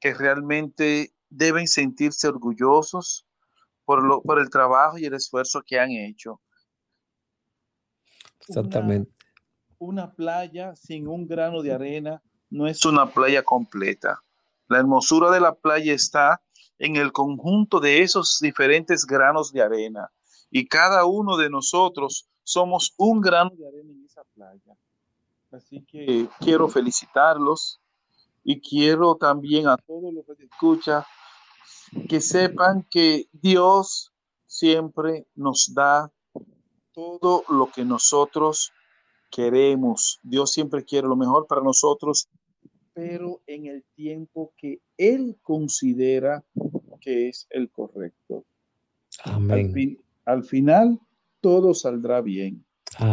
[0.00, 3.26] que realmente deben sentirse orgullosos
[3.84, 6.40] por, lo, por el trabajo y el esfuerzo que han hecho.
[8.48, 9.12] Exactamente.
[9.78, 12.22] una playa sin un grano de arena
[12.52, 14.22] no es una playa completa.
[14.68, 16.42] La hermosura de la playa está
[16.78, 20.12] en el conjunto de esos diferentes granos de arena.
[20.50, 24.76] Y cada uno de nosotros somos un grano de arena en esa playa.
[25.50, 27.80] Así que quiero felicitarlos
[28.44, 31.04] y quiero también a todos los que escuchan
[32.08, 34.12] que sepan que Dios
[34.46, 36.10] siempre nos da
[36.92, 38.72] todo lo que nosotros
[39.30, 40.20] queremos.
[40.22, 42.28] Dios siempre quiere lo mejor para nosotros
[42.94, 46.44] pero en el tiempo que Él considera
[47.02, 48.44] que es el correcto.
[49.24, 49.98] Amén.
[50.24, 50.98] Al, final,
[51.40, 52.64] todo saldrá bien.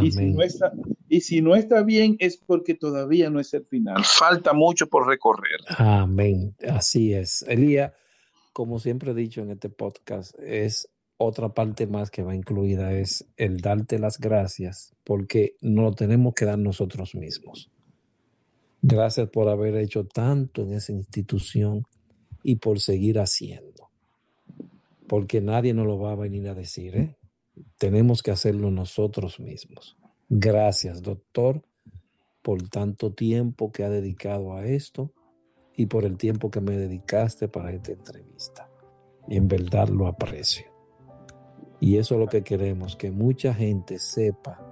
[0.02, 0.74] Y si, no está,
[1.08, 4.04] y si no está bien es porque todavía no es el final.
[4.04, 5.60] Falta mucho por recorrer.
[5.78, 6.56] Amén.
[6.70, 7.44] Así es.
[7.48, 7.94] Elías,
[8.54, 13.26] como siempre he dicho en este podcast, es otra parte más que va incluida, es
[13.38, 17.70] el darte las gracias, porque no lo tenemos que dar nosotros mismos.
[18.82, 21.86] Gracias por haber hecho tanto en esa institución
[22.44, 23.90] y por seguir haciendo.
[25.08, 27.18] Porque nadie nos lo va a venir a decir, ¿eh?
[27.78, 29.98] Tenemos que hacerlo nosotros mismos.
[30.30, 31.64] Gracias, doctor,
[32.42, 35.12] por tanto tiempo que ha dedicado a esto
[35.76, 38.70] y por el tiempo que me dedicaste para esta entrevista.
[39.28, 40.66] En verdad lo aprecio.
[41.82, 44.66] Y eso es lo que queremos, que mucha gente sepa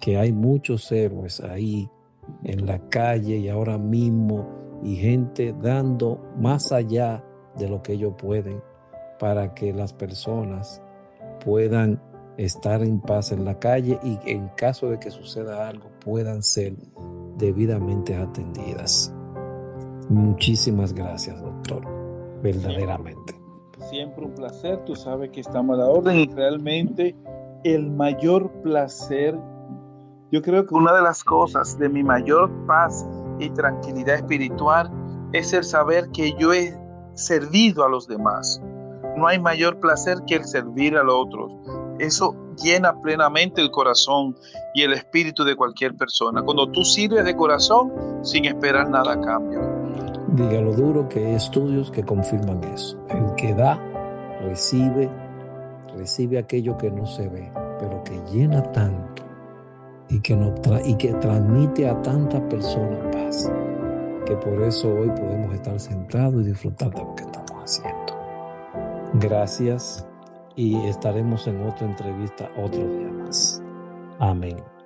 [0.00, 1.90] que hay muchos héroes ahí
[2.44, 4.46] en la calle y ahora mismo
[4.82, 7.24] y gente dando más allá
[7.56, 8.62] de lo que ellos pueden
[9.18, 10.82] para que las personas
[11.44, 12.00] puedan
[12.36, 16.74] estar en paz en la calle y en caso de que suceda algo puedan ser
[17.36, 19.12] debidamente atendidas.
[20.08, 21.82] Muchísimas gracias, doctor,
[22.42, 23.34] verdaderamente.
[23.90, 27.14] Siempre un placer, tú sabes que estamos a la orden y realmente
[27.64, 29.38] el mayor placer
[30.30, 33.06] yo creo que una de las cosas de mi mayor paz
[33.38, 34.90] y tranquilidad espiritual
[35.32, 36.76] es el saber que yo he
[37.14, 38.60] servido a los demás.
[39.16, 41.52] No hay mayor placer que el servir a los otros.
[41.98, 44.36] eso llena plenamente el corazón
[44.74, 46.42] y el espíritu de cualquier persona.
[46.42, 49.60] Cuando tú sirves de corazón sin esperar nada a cambio.
[50.28, 52.98] Dígalo duro que hay estudios que confirman eso.
[53.08, 53.80] El que da,
[54.42, 55.08] recibe,
[55.96, 59.27] recibe aquello que no se ve, pero que llena tanto
[60.10, 60.54] y que, no
[60.84, 63.52] y que transmite a tantas personas paz,
[64.26, 68.18] que por eso hoy podemos estar sentados y disfrutar de lo que estamos haciendo.
[69.14, 70.06] Gracias
[70.54, 73.62] y estaremos en otra entrevista otro día más.
[74.18, 74.77] Amén.